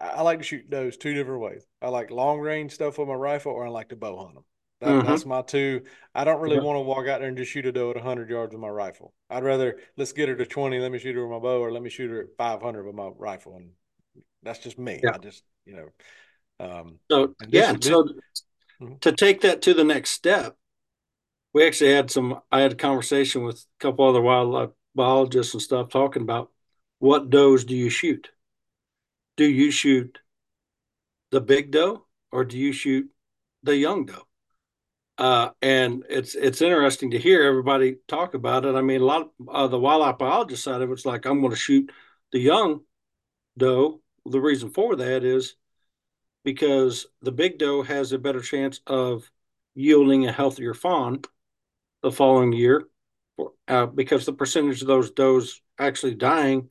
I 0.00 0.22
like 0.22 0.38
to 0.38 0.44
shoot 0.44 0.70
those 0.70 0.96
two 0.96 1.12
different 1.12 1.40
ways. 1.40 1.66
I 1.82 1.88
like 1.88 2.12
long 2.12 2.38
range 2.38 2.70
stuff 2.70 2.96
with 2.96 3.08
my 3.08 3.14
rifle, 3.14 3.50
or 3.50 3.66
I 3.66 3.70
like 3.70 3.88
to 3.88 3.96
bow 3.96 4.16
hunt 4.16 4.34
them. 4.34 4.44
That, 4.80 4.88
mm-hmm. 4.90 5.08
That's 5.08 5.26
my 5.26 5.42
two. 5.42 5.82
I 6.14 6.22
don't 6.22 6.40
really 6.40 6.58
yeah. 6.58 6.62
want 6.62 6.76
to 6.76 6.82
walk 6.82 7.08
out 7.08 7.18
there 7.18 7.28
and 7.28 7.36
just 7.36 7.50
shoot 7.50 7.66
a 7.66 7.72
doe 7.72 7.90
at 7.90 7.96
100 7.96 8.30
yards 8.30 8.52
with 8.52 8.60
my 8.60 8.68
rifle. 8.68 9.12
I'd 9.28 9.42
rather 9.42 9.80
let's 9.96 10.12
get 10.12 10.28
her 10.28 10.36
to 10.36 10.46
20, 10.46 10.78
let 10.78 10.92
me 10.92 11.00
shoot 11.00 11.16
her 11.16 11.26
with 11.26 11.32
my 11.32 11.42
bow, 11.42 11.58
or 11.58 11.72
let 11.72 11.82
me 11.82 11.90
shoot 11.90 12.12
her 12.12 12.20
at 12.20 12.36
500 12.38 12.86
with 12.86 12.94
my 12.94 13.08
rifle. 13.18 13.56
And 13.56 13.70
that's 14.42 14.60
just 14.60 14.78
me. 14.78 15.00
Yeah. 15.02 15.12
I 15.14 15.18
just, 15.18 15.42
you 15.64 15.76
know, 15.76 15.88
um, 16.60 16.98
so 17.10 17.34
yeah, 17.48 17.74
so 17.80 18.04
mm-hmm. 18.80 18.94
to 19.00 19.12
take 19.12 19.42
that 19.42 19.62
to 19.62 19.74
the 19.74 19.84
next 19.84 20.10
step, 20.10 20.56
we 21.54 21.66
actually 21.66 21.92
had 21.92 22.10
some. 22.10 22.40
I 22.50 22.60
had 22.60 22.72
a 22.72 22.76
conversation 22.76 23.44
with 23.44 23.56
a 23.56 23.82
couple 23.82 24.08
other 24.08 24.20
wildlife 24.20 24.70
biologists 24.94 25.54
and 25.54 25.62
stuff 25.62 25.88
talking 25.88 26.22
about 26.22 26.50
what 26.98 27.30
does 27.30 27.64
do 27.64 27.76
you 27.76 27.90
shoot? 27.90 28.30
Do 29.36 29.48
you 29.48 29.70
shoot 29.70 30.18
the 31.30 31.40
big 31.40 31.70
doe 31.70 32.04
or 32.32 32.44
do 32.44 32.58
you 32.58 32.72
shoot 32.72 33.08
the 33.62 33.76
young 33.76 34.06
doe? 34.06 34.26
Uh, 35.16 35.50
and 35.62 36.04
it's 36.08 36.34
it's 36.34 36.62
interesting 36.62 37.10
to 37.10 37.18
hear 37.18 37.42
everybody 37.42 37.96
talk 38.06 38.34
about 38.34 38.64
it. 38.64 38.74
I 38.74 38.82
mean, 38.82 39.00
a 39.00 39.04
lot 39.04 39.22
of 39.22 39.48
uh, 39.48 39.66
the 39.66 39.78
wildlife 39.78 40.18
biologist 40.18 40.62
side 40.62 40.80
of 40.80 40.90
it's 40.92 41.06
like 41.06 41.26
I'm 41.26 41.40
going 41.40 41.50
to 41.50 41.56
shoot 41.56 41.90
the 42.32 42.38
young 42.38 42.80
doe. 43.56 44.00
The 44.28 44.40
reason 44.40 44.70
for 44.70 44.96
that 44.96 45.24
is 45.24 45.56
because 46.44 47.06
the 47.22 47.32
big 47.32 47.58
doe 47.58 47.82
has 47.82 48.12
a 48.12 48.18
better 48.18 48.40
chance 48.40 48.80
of 48.86 49.30
yielding 49.74 50.26
a 50.26 50.32
healthier 50.32 50.74
fawn 50.74 51.20
the 52.02 52.12
following 52.12 52.52
year 52.52 52.88
uh, 53.66 53.86
because 53.86 54.26
the 54.26 54.32
percentage 54.32 54.80
of 54.80 54.88
those 54.88 55.10
does 55.10 55.60
actually 55.78 56.14
dying 56.14 56.68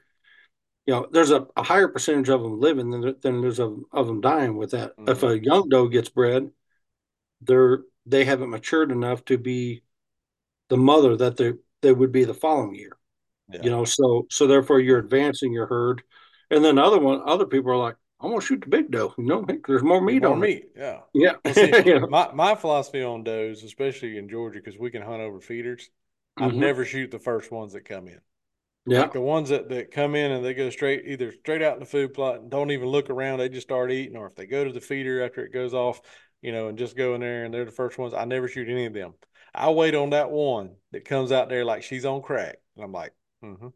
you 0.86 0.94
know 0.94 1.08
there's 1.12 1.32
a, 1.32 1.46
a 1.56 1.64
higher 1.64 1.88
percentage 1.88 2.30
of 2.30 2.42
them 2.42 2.60
living 2.60 2.90
than, 2.90 3.16
than 3.22 3.42
there's 3.42 3.60
of, 3.60 3.78
of 3.92 4.08
them 4.08 4.20
dying 4.20 4.58
with 4.58 4.72
that 4.72 4.92
mm-hmm. 4.98 5.10
if 5.10 5.24
a 5.24 5.40
young 5.40 5.70
doe 5.70 5.88
gets 5.88 6.10
bred 6.10 6.50
they're 7.42 7.80
they 8.06 8.26
haven't 8.26 8.50
matured 8.50 8.92
enough 8.92 9.24
to 9.26 9.38
be 9.38 9.84
the 10.70 10.78
mother 10.78 11.16
that 11.16 11.38
they 11.38 11.54
they 11.82 11.94
would 11.94 12.12
be 12.12 12.26
the 12.26 12.34
following 12.34 12.76
year 12.76 12.98
Yeah. 13.52 13.62
You 13.64 13.70
know, 13.70 13.86
so 13.86 14.28
so 14.30 14.48
therefore 14.48 14.80
you're 14.80 15.00
advancing 15.00 15.54
your 15.54 15.68
herd, 15.68 16.04
and 16.52 16.64
then 16.64 16.78
other 16.78 17.00
one 17.00 17.22
other 17.26 17.46
people 17.46 17.72
are 17.72 17.78
like, 17.78 17.96
I'm 18.20 18.30
gonna 18.30 18.42
shoot 18.42 18.62
the 18.62 18.68
big 18.70 18.92
doe. 18.92 19.14
You 19.18 19.24
know, 19.26 19.46
there's 19.68 19.84
more 19.84 20.02
meat 20.02 20.24
more 20.24 20.26
on 20.26 20.44
it. 20.44 20.50
meat. 20.50 20.66
Yeah. 20.76 21.02
Yeah, 21.14 21.34
Well, 21.44 21.54
see, 21.54 21.76
know. 21.86 22.08
my, 22.08 22.32
my 22.34 22.56
philosophy 22.56 23.04
on 23.04 23.24
does, 23.24 23.64
especially 23.64 24.18
in 24.18 24.30
Georgia, 24.30 24.60
because 24.60 24.78
we 24.80 24.92
can 24.92 25.02
hunt 25.02 25.22
over 25.22 25.40
feeders, 25.40 25.90
I 26.38 26.48
hmm 26.48 26.48
never 26.50 26.86
shoot 26.86 27.12
the 27.12 27.20
first 27.20 27.52
ones 27.52 27.74
that 27.74 27.86
come 27.86 28.08
in. 28.08 28.20
Yeah, 28.86 29.10
Like 29.10 29.14
the 29.14 29.22
ones 29.22 29.50
that, 29.50 29.70
that 29.70 29.92
come 29.92 30.16
in 30.16 30.32
and 30.32 30.46
they 30.46 30.54
go 30.54 30.70
straight, 30.70 31.06
either 31.08 31.32
straight 31.34 31.62
out 31.64 31.76
in 31.76 31.82
the 31.82 31.86
food 31.88 32.14
plot 32.14 32.38
and 32.42 32.52
don't 32.52 32.72
even 32.72 32.90
look 32.90 33.10
around, 33.10 33.40
they 33.40 33.50
just 33.50 33.68
start 33.68 33.92
eating, 33.92 34.18
or 34.18 34.28
if 34.28 34.36
they 34.36 34.48
go 34.48 34.64
to 34.66 34.74
the 34.74 34.82
feeder 34.82 35.24
after 35.24 35.46
it 35.46 35.54
goes 35.54 35.74
off, 35.74 36.02
you 36.42 36.52
know, 36.52 36.70
and 36.70 36.78
just 36.78 36.98
go 36.98 37.16
in 37.16 37.22
there 37.22 37.46
and 37.46 37.54
they're 37.54 37.66
the 37.66 37.72
first 37.72 37.98
ones, 37.98 38.14
I 38.14 38.26
never 38.26 38.48
shoot 38.48 38.70
any 38.70 38.86
of 38.86 38.94
them. 38.94 39.14
I 39.56 39.72
wait 39.72 39.96
on 39.96 40.12
that 40.12 40.32
one 40.32 40.76
that 40.92 41.06
comes 41.06 41.32
out 41.32 41.50
there 41.50 41.66
like 41.66 41.84
she's 41.84 42.06
on 42.06 42.22
crack. 42.22 42.58
And 42.76 42.86
I'm 42.86 42.92
like, 42.94 43.14
mm-hmm, 43.44 43.70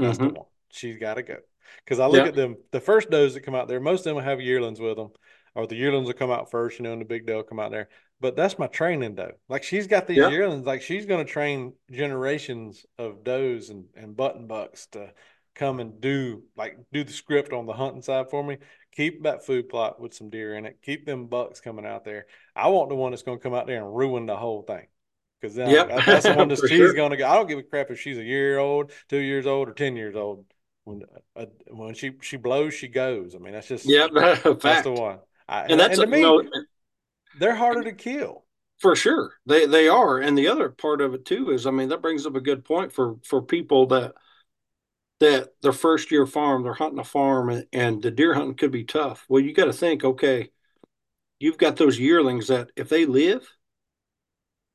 that's 0.00 0.18
the 0.18 0.28
hmm 0.28 0.30
one. 0.30 0.46
She's 0.72 0.98
got 0.98 1.14
to 1.14 1.22
go. 1.22 1.38
Because 1.84 1.98
I 1.98 2.06
look 2.06 2.22
yeah, 2.22 2.28
at 2.28 2.34
them, 2.34 2.56
the 2.72 2.80
first 2.80 3.10
does 3.10 3.34
that 3.34 3.40
come 3.40 3.54
out 3.54 3.68
there, 3.68 3.80
most 3.80 4.00
of 4.00 4.04
them 4.04 4.16
will 4.16 4.22
have 4.22 4.40
yearlings 4.40 4.80
with 4.80 4.96
them, 4.96 5.10
or 5.54 5.66
the 5.66 5.76
yearlings 5.76 6.06
will 6.06 6.14
come 6.14 6.30
out 6.30 6.50
first, 6.50 6.78
you 6.78 6.84
know, 6.84 6.92
and 6.92 7.00
the 7.00 7.06
big 7.06 7.26
doe 7.26 7.36
will 7.36 7.42
come 7.42 7.60
out 7.60 7.70
there. 7.70 7.88
But 8.20 8.36
that's 8.36 8.58
my 8.58 8.66
training 8.66 9.14
doe. 9.14 9.32
Like 9.48 9.62
she's 9.62 9.86
got 9.86 10.06
these 10.06 10.18
yeah, 10.18 10.30
yearlings, 10.30 10.66
like 10.66 10.82
she's 10.82 11.06
going 11.06 11.24
to 11.24 11.30
train 11.30 11.74
generations 11.90 12.86
of 12.98 13.24
does 13.24 13.70
and, 13.70 13.84
and 13.94 14.16
button 14.16 14.46
bucks 14.46 14.86
to 14.88 15.12
come 15.54 15.80
and 15.80 16.00
do 16.00 16.42
like 16.56 16.78
do 16.92 17.02
the 17.02 17.12
script 17.12 17.52
on 17.52 17.66
the 17.66 17.72
hunting 17.72 18.02
side 18.02 18.30
for 18.30 18.42
me. 18.42 18.58
Keep 18.92 19.24
that 19.24 19.44
food 19.44 19.68
plot 19.68 20.00
with 20.00 20.14
some 20.14 20.30
deer 20.30 20.54
in 20.54 20.66
it. 20.66 20.78
Keep 20.82 21.04
them 21.04 21.26
bucks 21.26 21.60
coming 21.60 21.84
out 21.86 22.04
there. 22.04 22.26
I 22.54 22.68
want 22.68 22.88
the 22.88 22.94
one 22.94 23.10
that's 23.10 23.22
going 23.22 23.38
to 23.38 23.42
come 23.42 23.54
out 23.54 23.66
there 23.66 23.82
and 23.84 23.94
ruin 23.94 24.26
the 24.26 24.36
whole 24.36 24.62
thing 24.62 24.86
because 25.40 25.54
then 25.54 25.70
yeah, 25.70 26.00
that's 26.04 26.24
the 26.24 26.34
one 26.34 26.48
that 26.48 26.58
she's 26.58 26.70
sure. 26.70 26.94
going 26.94 27.10
to 27.10 27.16
go. 27.16 27.28
I 27.28 27.34
don't 27.34 27.48
give 27.48 27.58
a 27.58 27.62
crap 27.62 27.90
if 27.90 28.00
she's 28.00 28.18
a 28.18 28.24
year 28.24 28.58
old, 28.58 28.92
two 29.08 29.18
years 29.18 29.46
old, 29.46 29.68
or 29.68 29.72
ten 29.72 29.96
years 29.96 30.16
old. 30.16 30.44
When 30.86 31.02
uh, 31.36 31.46
when 31.68 31.94
she 31.94 32.12
she 32.22 32.38
blows, 32.38 32.72
she 32.74 32.88
goes. 32.88 33.34
I 33.34 33.38
mean, 33.38 33.52
that's 33.54 33.68
just 33.68 33.84
Yeah, 33.84 34.08
that's 34.62 34.82
the 34.82 34.92
one. 34.92 35.20
I, 35.48 35.62
And 35.68 35.80
and 35.80 35.80
that's 35.80 35.98
and 36.00 36.00
to 36.00 36.06
you 36.06 36.06
me, 36.06 36.20
know 36.20 36.42
they're 37.34 37.54
harder 37.56 37.84
to 37.84 37.92
kill. 37.92 38.44
for 38.78 38.94
sure 38.96 39.32
they 39.46 39.66
they 39.66 39.88
are. 39.88 40.18
And 40.18 40.36
the 40.36 40.48
other 40.48 40.68
part 40.70 41.00
of 41.00 41.14
it 41.14 41.24
too 41.24 41.50
is, 41.50 41.66
I 41.66 41.70
mean, 41.70 41.88
that 41.90 42.02
brings 42.02 42.26
up 42.26 42.36
a 42.36 42.40
good 42.40 42.64
point 42.64 42.92
for 42.92 43.16
for 43.24 43.42
people 43.42 43.86
that 43.88 44.14
that 45.20 45.50
their 45.62 45.72
first 45.72 46.10
year 46.10 46.26
farm, 46.26 46.62
they're 46.62 46.74
hunting 46.74 46.98
a 46.98 47.04
farm, 47.04 47.48
and, 47.48 47.66
and 47.72 48.02
the 48.02 48.10
deer 48.10 48.34
hunting 48.34 48.54
could 48.54 48.70
be 48.72 48.84
tough. 48.84 49.24
Well, 49.28 49.42
you 49.42 49.52
got 49.54 49.64
to 49.66 49.72
think, 49.72 50.04
okay, 50.04 50.50
you've 51.40 51.58
got 51.58 51.76
those 51.76 51.98
yearlings 52.00 52.48
that 52.48 52.70
if 52.76 52.88
they 52.88 53.06
live, 53.06 53.48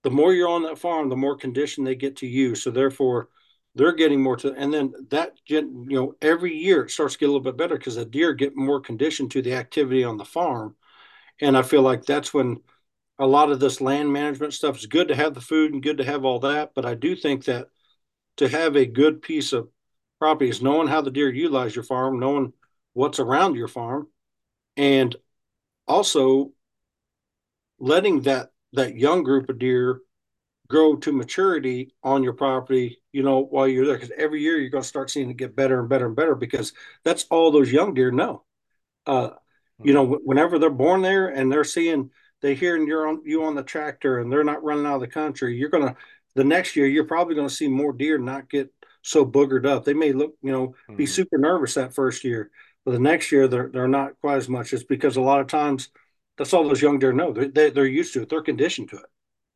the 0.03 0.09
more 0.11 0.33
you're 0.33 0.49
on 0.49 0.63
that 0.63 0.77
farm, 0.79 1.09
the 1.09 1.15
more 1.15 1.35
condition 1.35 1.83
they 1.83 1.95
get 1.95 2.17
to 2.17 2.27
you. 2.27 2.55
So 2.55 2.71
therefore, 2.71 3.29
they're 3.75 3.93
getting 3.93 4.21
more 4.21 4.35
to, 4.37 4.53
and 4.53 4.73
then 4.73 4.93
that 5.09 5.33
you 5.47 5.61
know 5.61 6.15
every 6.21 6.55
year 6.55 6.83
it 6.83 6.91
starts 6.91 7.13
to 7.13 7.19
get 7.19 7.25
a 7.25 7.31
little 7.31 7.41
bit 7.41 7.57
better 7.57 7.77
because 7.77 7.95
the 7.95 8.05
deer 8.05 8.33
get 8.33 8.55
more 8.55 8.81
conditioned 8.81 9.31
to 9.31 9.41
the 9.41 9.53
activity 9.53 10.03
on 10.03 10.17
the 10.17 10.25
farm. 10.25 10.75
And 11.39 11.57
I 11.57 11.61
feel 11.61 11.81
like 11.81 12.05
that's 12.05 12.33
when 12.33 12.59
a 13.17 13.25
lot 13.25 13.51
of 13.51 13.59
this 13.59 13.81
land 13.81 14.11
management 14.11 14.53
stuff 14.53 14.77
is 14.77 14.85
good 14.85 15.07
to 15.07 15.15
have 15.15 15.33
the 15.33 15.41
food 15.41 15.73
and 15.73 15.83
good 15.83 15.97
to 15.97 16.03
have 16.03 16.25
all 16.25 16.39
that. 16.39 16.71
But 16.75 16.85
I 16.85 16.95
do 16.95 17.15
think 17.15 17.45
that 17.45 17.67
to 18.37 18.47
have 18.47 18.75
a 18.75 18.85
good 18.85 19.21
piece 19.21 19.53
of 19.53 19.69
property 20.19 20.49
is 20.49 20.61
knowing 20.61 20.87
how 20.87 21.01
the 21.01 21.11
deer 21.11 21.31
utilize 21.31 21.75
your 21.75 21.83
farm, 21.83 22.19
knowing 22.19 22.53
what's 22.93 23.19
around 23.19 23.55
your 23.55 23.67
farm, 23.67 24.07
and 24.77 25.15
also 25.87 26.51
letting 27.79 28.21
that 28.21 28.49
that 28.73 28.95
young 28.95 29.23
group 29.23 29.49
of 29.49 29.59
deer 29.59 29.99
grow 30.71 30.95
to 30.97 31.11
maturity 31.11 31.93
on 32.03 32.23
your 32.23 32.33
property, 32.33 32.87
you 33.11 33.23
know, 33.23 33.39
while 33.39 33.67
you're 33.67 33.85
there. 33.85 33.97
Because 33.97 34.13
every 34.17 34.41
year 34.41 34.57
you're 34.59 34.69
going 34.75 34.83
to 34.83 34.87
start 34.95 35.09
seeing 35.11 35.29
it 35.31 35.37
get 35.37 35.55
better 35.55 35.79
and 35.79 35.89
better 35.89 36.07
and 36.07 36.15
better 36.15 36.35
because 36.35 36.73
that's 37.03 37.25
all 37.31 37.51
those 37.51 37.71
young 37.71 37.93
deer 37.93 38.11
know. 38.11 38.43
Uh, 39.05 39.31
you 39.83 39.93
know, 39.93 40.05
Mhm. 40.07 40.19
whenever 40.23 40.59
they're 40.59 40.69
born 40.85 41.01
there 41.01 41.27
and 41.27 41.51
they're 41.51 41.63
seeing, 41.63 42.11
they 42.41 42.55
hearing 42.55 42.87
you're 42.87 43.07
on 43.07 43.21
you 43.25 43.43
on 43.43 43.55
the 43.55 43.63
tractor 43.63 44.19
and 44.19 44.31
they're 44.31 44.43
not 44.43 44.63
running 44.63 44.85
out 44.85 44.95
of 44.95 45.01
the 45.01 45.07
country, 45.07 45.55
you're 45.55 45.69
gonna 45.69 45.95
the 46.35 46.43
next 46.43 46.75
year 46.75 46.85
you're 46.87 47.03
probably 47.05 47.35
going 47.35 47.47
to 47.47 47.53
see 47.53 47.67
more 47.67 47.93
deer 47.93 48.17
not 48.17 48.49
get 48.49 48.73
so 49.01 49.25
boogered 49.25 49.65
up. 49.65 49.83
They 49.85 49.93
may 49.93 50.13
look, 50.13 50.35
you 50.41 50.51
know, 50.51 50.75
be 50.95 51.05
Mhm. 51.05 51.09
super 51.09 51.37
nervous 51.37 51.73
that 51.75 51.93
first 51.93 52.23
year, 52.23 52.51
but 52.85 52.91
the 52.91 52.99
next 52.99 53.31
year 53.31 53.47
they're 53.47 53.69
they're 53.69 53.87
not 53.87 54.19
quite 54.21 54.37
as 54.37 54.49
much. 54.49 54.73
It's 54.73 54.83
because 54.83 55.17
a 55.17 55.21
lot 55.21 55.41
of 55.41 55.47
times 55.47 55.89
that's 56.37 56.53
all 56.53 56.63
those 56.67 56.81
young 56.81 56.99
deer 56.99 57.13
know. 57.13 57.33
They, 57.33 57.47
they 57.47 57.69
they're 57.71 57.85
used 57.85 58.13
to 58.13 58.21
it. 58.23 58.29
They're 58.29 58.41
conditioned 58.41 58.89
to 58.89 58.97
it. 58.97 59.05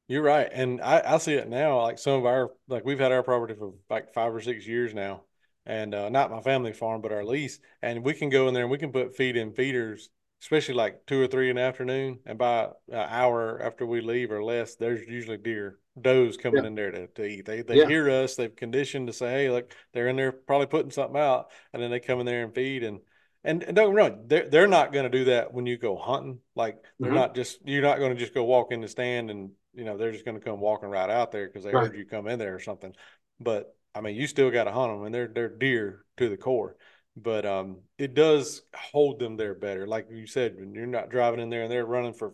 You're 0.08 0.22
right, 0.22 0.48
and 0.52 0.82
I, 0.82 1.02
I 1.16 1.18
see 1.18 1.34
it 1.34 1.50
now. 1.50 1.82
Like 1.82 1.98
some 1.98 2.14
of 2.20 2.26
our, 2.26 2.52
like 2.68 2.86
we've 2.86 3.00
had 3.00 3.12
our 3.12 3.24
property 3.24 3.56
for 3.56 3.74
like 3.90 4.14
five 4.14 4.34
or 4.36 4.42
six 4.42 4.68
years 4.68 4.94
now, 4.94 5.24
and 5.66 5.96
uh, 5.96 6.10
not 6.10 6.30
my 6.30 6.42
family 6.42 6.74
farm, 6.74 7.02
but 7.02 7.12
our 7.12 7.26
lease. 7.26 7.60
And 7.82 8.04
we 8.04 8.14
can 8.14 8.30
go 8.30 8.48
in 8.48 8.54
there 8.54 8.64
and 8.64 8.72
we 8.72 8.78
can 8.78 8.92
put 8.92 9.16
feed 9.16 9.36
in 9.36 9.54
feeders, 9.54 10.10
especially 10.44 10.76
like 10.76 11.08
two 11.08 11.20
or 11.22 11.28
three 11.28 11.50
in 11.50 11.56
the 11.56 11.64
afternoon. 11.64 12.20
And 12.28 12.38
by 12.38 12.66
an 12.90 13.08
hour 13.10 13.60
after 13.64 13.86
we 13.88 14.02
leave 14.02 14.32
or 14.32 14.44
less, 14.44 14.76
there's 14.76 15.08
usually 15.08 15.38
deer 15.38 15.80
does 16.00 16.38
Yeah, 16.52 16.62
coming 16.62 16.66
in 16.66 16.76
there 16.76 16.92
to, 16.92 17.08
to 17.08 17.26
eat. 17.26 17.46
They 17.46 17.62
they 17.64 17.80
yeah, 17.80 17.86
hear 17.86 18.08
us. 18.10 18.36
They've 18.36 18.56
conditioned 18.56 19.08
to 19.08 19.14
say, 19.14 19.32
hey, 19.32 19.50
look, 19.50 19.74
they're 19.94 20.08
in 20.10 20.18
there 20.18 20.32
probably 20.32 20.68
putting 20.68 20.92
something 20.92 21.20
out, 21.20 21.50
and 21.74 21.82
then 21.82 21.90
they 21.90 22.00
come 22.00 22.20
in 22.20 22.26
there 22.28 22.44
and 22.44 22.54
feed 22.54 22.84
and. 22.84 23.00
And, 23.44 23.62
and 23.62 23.76
don't 23.76 23.94
run. 23.94 24.24
They're 24.28 24.50
they're 24.50 24.68
not 24.68 24.92
going 24.92 25.04
to 25.04 25.16
do 25.16 25.26
that 25.26 25.54
when 25.54 25.68
you 25.68 25.78
go 25.78 25.96
hunting. 25.96 26.40
Like 26.56 26.84
they're 27.00 27.12
hmm 27.12 27.22
not 27.22 27.36
just 27.36 27.60
you're 27.64 27.84
not 27.84 28.00
going 28.00 28.12
to 28.12 28.20
just 28.20 28.34
go 28.34 28.44
walk 28.44 28.72
in 28.72 28.82
the 28.82 28.88
stand 28.88 29.30
and 29.30 29.52
you 29.76 29.84
know 29.84 29.98
they're 29.98 30.12
just 30.12 30.26
going 30.26 30.38
to 30.40 30.44
come 30.44 30.60
walking 30.60 30.90
right 30.90 31.10
out 31.10 31.32
there 31.32 31.48
because 31.48 31.64
they 31.64 31.72
right. 31.72 31.92
heard 31.92 31.96
you 31.96 32.06
come 32.06 32.28
in 32.28 32.40
there 32.40 32.56
or 32.56 32.60
something. 32.60 32.94
But 33.40 33.76
I 33.94 34.02
mean, 34.02 34.16
you 34.16 34.28
still 34.28 34.52
got 34.52 34.66
to 34.66 34.72
hunt 34.72 34.92
them, 34.94 35.06
and 35.06 35.14
they're 35.14 35.28
they're 35.28 35.50
deer 35.50 36.06
to 36.18 36.30
the 36.30 36.38
core. 36.38 36.76
But 37.18 37.46
um, 37.46 37.78
it 37.98 38.14
does 38.14 38.62
hold 38.76 39.20
them 39.20 39.38
there 39.38 39.56
better. 39.56 39.88
Like 39.88 40.08
you 40.12 40.28
said, 40.28 40.56
when 40.58 40.74
you're 40.74 40.86
not 40.86 41.10
driving 41.10 41.40
in 41.40 41.50
there 41.50 41.64
and 41.64 41.72
they're 41.72 41.86
running 41.86 42.14
for 42.14 42.34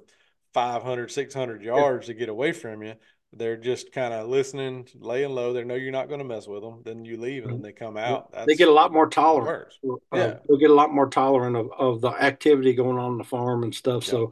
500, 0.53 1.11
600 1.11 1.61
Yeah. 1.61 1.75
yards 1.75 2.07
to 2.07 2.13
get 2.13 2.29
away 2.29 2.51
from 2.51 2.83
you. 2.83 2.95
They're 3.33 3.55
just 3.57 3.93
kind 3.93 4.13
of 4.13 4.27
listening, 4.27 4.87
laying 4.99 5.29
low. 5.31 5.53
They 5.53 5.63
know 5.63 5.75
you're 5.75 5.91
not 5.93 6.09
going 6.09 6.19
to 6.19 6.25
mess 6.25 6.47
with 6.47 6.63
them. 6.63 6.81
Then 6.83 7.05
you 7.05 7.15
leave, 7.15 7.43
and 7.45 7.53
then 7.53 7.61
they 7.61 7.71
come 7.71 7.95
Yeah. 7.95 8.03
out. 8.03 8.33
They 8.45 8.55
get 8.55 8.67
a 8.67 8.73
lot 8.73 8.91
more 8.91 9.07
tolerant. 9.07 9.73
Uh, 10.11 10.17
Yeah, 10.17 10.33
they'll 10.47 10.57
get 10.57 10.69
a 10.69 10.73
lot 10.73 10.93
more 10.93 11.07
tolerant 11.07 11.55
of, 11.55 11.71
of 11.77 12.01
the 12.01 12.09
activity 12.09 12.73
going 12.73 12.97
on, 12.97 13.11
on 13.11 13.17
the 13.17 13.23
farm 13.23 13.63
and 13.63 13.73
stuff. 13.73 14.03
yeah, 14.03 14.09
So, 14.09 14.31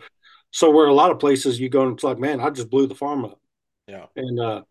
so 0.52 0.72
where 0.72 0.88
a 0.88 0.94
lot 0.94 1.12
of 1.12 1.20
places 1.20 1.60
you 1.60 1.70
go 1.70 1.84
and 1.84 1.94
it's 1.94 2.04
like, 2.04 2.20
man, 2.20 2.40
I 2.40 2.50
just 2.50 2.70
blew 2.70 2.88
the 2.88 2.96
farm 2.96 3.26
up, 3.26 3.40
yeah. 3.88 4.06
and 4.16 4.40
uh, 4.40 4.64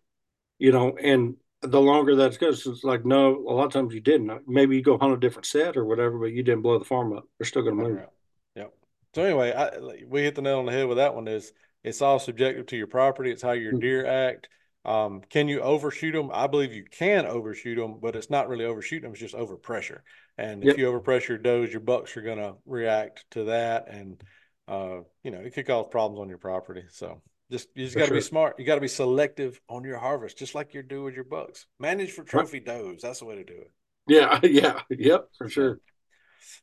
you 0.59 0.73
know, 0.73 0.97
and 1.01 1.37
the 1.63 1.81
longer 1.81 2.15
that 2.17 2.39
goes, 2.39 2.67
it's 2.67 2.85
like, 2.85 3.05
no, 3.05 3.37
a 3.49 3.53
lot 3.53 3.67
of 3.67 3.73
times 3.73 3.95
you 3.95 4.01
didn't. 4.01 4.49
Maybe 4.49 4.77
you 4.77 4.83
go 4.83 4.99
hunt 4.99 5.13
a 5.13 5.17
different 5.17 5.47
set 5.47 5.77
or 5.77 5.85
whatever, 5.85 6.19
but 6.19 6.33
you 6.33 6.43
didn't 6.43 6.63
blow 6.63 6.79
the 6.79 6.85
farm 6.85 7.13
up. 7.13 7.25
They're 7.39 7.47
still 7.47 7.63
going 7.63 7.77
to 7.77 7.83
Right, 7.83 7.91
move. 7.91 7.99
right. 8.01 8.09
Yep. 8.57 8.73
So 9.15 9.23
anyway, 9.25 9.53
I, 9.53 10.05
we 10.07 10.23
hit 10.23 10.35
the 10.35 10.43
nail 10.43 10.59
on 10.61 10.67
the 10.67 10.73
head 10.73 10.87
with 10.87 10.99
that 10.99 11.15
one. 11.15 11.27
Is 11.29 11.53
it's 11.83 12.03
all 12.03 12.19
subjective 12.19 12.67
to 12.67 12.77
your 12.77 12.87
property. 12.87 13.31
It's 13.31 13.43
how 13.43 13.53
your 13.53 13.73
Mhm. 13.73 13.81
deer 13.81 14.07
act. 14.07 14.49
Um, 14.85 15.21
can 15.29 15.49
you 15.49 15.61
overshoot 15.61 16.15
them? 16.15 16.31
I 16.33 16.47
believe 16.47 16.73
you 16.73 16.85
can 16.85 17.27
overshoot 17.27 17.77
them, 17.77 17.99
but 18.01 18.17
it's 18.17 18.31
not 18.31 18.49
really 18.49 18.65
overshooting 18.65 19.03
them. 19.03 19.13
It's 19.13 19.21
just 19.21 19.35
overpressure. 19.35 20.01
And 20.39 20.65
if 20.65 20.79
you 20.79 20.87
overpressure 20.87 21.29
your 21.31 21.39
does, 21.39 21.73
your 21.73 21.81
bucks 21.81 22.17
are 22.17 22.23
going 22.23 22.39
to 22.39 22.55
react 22.65 23.25
to 23.33 23.45
that, 23.45 23.89
and 23.89 24.23
uh, 24.69 25.01
you 25.23 25.31
know 25.31 25.41
it 25.41 25.55
could 25.55 25.67
cause 25.67 25.87
problems 25.91 26.21
on 26.21 26.29
your 26.29 26.39
property. 26.39 26.85
So 26.91 27.23
just 27.51 27.69
you 27.75 27.85
just 27.85 27.97
got 27.97 28.07
to 28.07 28.13
be 28.13 28.21
smart. 28.21 28.59
You 28.59 28.67
got 28.67 28.77
to 28.77 28.81
be 28.81 28.89
selective 28.89 29.61
on 29.69 29.85
your 29.85 29.99
harvest, 29.99 30.39
just 30.39 30.55
like 30.55 30.75
you 30.75 30.83
do 30.83 31.03
with 31.05 31.15
your 31.15 31.25
bucks. 31.25 31.67
Manage 31.81 32.13
for 32.13 32.23
Right. 32.23 32.31
trophy 32.31 32.61
does. 32.61 33.03
That's 33.03 33.21
the 33.21 33.25
way 33.25 33.37
to 33.37 33.45
do 33.45 33.55
it. 33.55 33.71
Yeah, 34.07 34.41
yeah, 34.45 34.81
yep, 34.91 35.29
for 35.37 35.49
sure. 35.49 35.81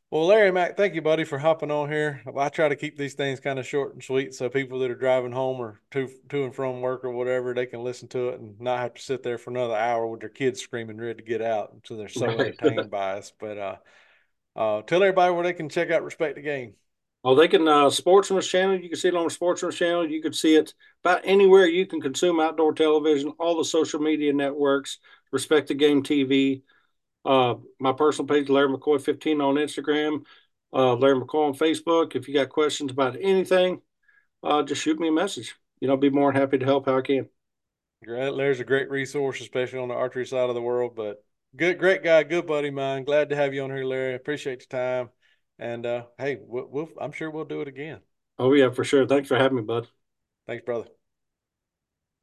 Well, 0.09 0.25
Larry 0.27 0.51
Mac, 0.51 0.77
thank 0.77 0.95
you, 0.95 1.01
buddy, 1.01 1.25
for 1.25 1.37
hopping 1.37 1.69
on 1.69 1.89
here. 1.89 2.21
I 2.37 2.49
try 2.49 2.69
to 2.69 2.75
keep 2.75 2.97
these 2.97 3.13
things 3.13 3.39
kind 3.39 3.59
of 3.59 3.67
short 3.67 3.93
and 3.93 4.03
sweet, 4.03 4.33
so 4.33 4.49
people 4.49 4.79
that 4.79 4.89
are 4.91 4.95
driving 4.95 5.31
home 5.31 5.59
or 5.59 5.79
to 5.91 6.09
to 6.29 6.43
and 6.45 6.55
from 6.55 6.81
work 6.81 7.03
or 7.03 7.11
whatever, 7.11 7.53
they 7.53 7.65
can 7.65 7.83
listen 7.83 8.07
to 8.09 8.29
it 8.29 8.39
and 8.39 8.59
not 8.59 8.79
have 8.79 8.93
to 8.95 9.01
sit 9.01 9.23
there 9.23 9.37
for 9.37 9.49
another 9.51 9.75
hour 9.75 10.07
with 10.07 10.21
their 10.21 10.29
kids 10.29 10.61
screaming, 10.61 10.97
ready 10.97 11.15
to 11.15 11.23
get 11.23 11.41
out, 11.41 11.75
so 11.85 11.95
they're 11.95 12.07
so 12.09 12.27
Right. 12.27 12.55
entertained 12.61 12.89
by 12.89 13.17
us. 13.17 13.33
But 13.39 13.57
uh, 13.57 13.75
uh, 14.55 14.81
tell 14.83 15.03
everybody 15.03 15.33
where 15.33 15.43
they 15.43 15.53
can 15.53 15.69
check 15.69 15.91
out 15.91 16.03
Respect 16.03 16.35
the 16.35 16.41
Game. 16.41 16.75
Oh, 17.27 17.33
they 17.33 17.47
can 17.47 17.67
uh 17.67 17.89
Sportsman's 17.89 18.47
channel. 18.47 18.79
You 18.79 18.88
can 18.88 18.99
see 18.99 19.07
it 19.07 19.15
on 19.15 19.31
Sportsman's 19.31 19.75
channel. 19.75 20.07
You 20.07 20.21
can 20.21 20.31
see 20.31 20.55
it 20.55 20.75
about 21.03 21.21
anywhere 21.23 21.65
you 21.65 21.88
can 21.88 21.99
consume 21.99 22.39
outdoor 22.39 22.75
television. 22.75 23.33
All 23.39 23.57
the 23.57 23.65
social 23.65 23.99
media 23.99 24.31
networks. 24.31 24.99
Respect 25.31 25.67
the 25.67 25.73
Game 25.73 26.03
TV. 26.03 26.61
Uh, 27.25 27.55
my 27.79 27.93
personal 27.93 28.27
page, 28.27 28.47
Larry 28.47 28.69
McCoy 28.69 29.01
15 29.01 29.41
on 29.41 29.55
Instagram. 29.55 30.23
Uh, 30.71 30.93
Larry 30.93 31.19
McCoy 31.19 31.47
on 31.47 31.55
Facebook. 31.55 32.15
If 32.15 32.27
you 32.27 32.35
got 32.35 32.49
questions 32.49 32.91
about 32.91 33.17
anything, 33.19 33.81
uh, 34.43 34.61
just 34.61 34.83
shoot 34.83 34.99
me 34.99 35.07
a 35.07 35.11
message. 35.11 35.55
You 35.79 35.88
know, 35.88 35.97
be 35.97 36.11
more 36.11 36.31
than 36.31 36.39
happy 36.39 36.59
to 36.59 36.65
help 36.65 36.85
how 36.85 36.99
I 36.99 37.01
can. 37.01 37.27
Great, 38.03 38.33
Larry's 38.33 38.59
a 38.59 38.63
great 38.63 38.91
resource, 38.91 39.41
especially 39.41 39.79
on 39.79 39.88
the 39.88 39.95
archery 39.95 40.27
side 40.27 40.49
of 40.49 40.53
the 40.53 40.61
world. 40.61 40.95
But 40.95 41.23
good, 41.55 41.79
great 41.79 42.03
guy, 42.03 42.21
good 42.21 42.45
buddy 42.45 42.69
mine. 42.69 43.03
Glad 43.03 43.29
to 43.29 43.35
have 43.35 43.51
you 43.51 43.63
on 43.63 43.71
here, 43.71 43.83
Larry. 43.83 44.13
Appreciate 44.13 44.63
your 44.71 44.79
time. 44.79 45.09
And 45.59 45.85
uh, 45.85 46.05
hey, 46.17 46.37
we'll, 46.41 46.67
we'll, 46.67 46.89
I'm 46.99 47.11
sure 47.11 47.29
we'll 47.31 47.45
do 47.45 47.61
it 47.61 47.67
again. 47.67 48.01
Oh 48.39 48.53
yeah, 48.53 48.69
for 48.71 48.83
sure. 48.85 49.05
Thanks 49.07 49.27
for 49.27 49.37
having 49.37 49.57
me, 49.57 49.63
bud. 49.63 49.89
Thanks, 50.47 50.63
brother. 50.65 50.94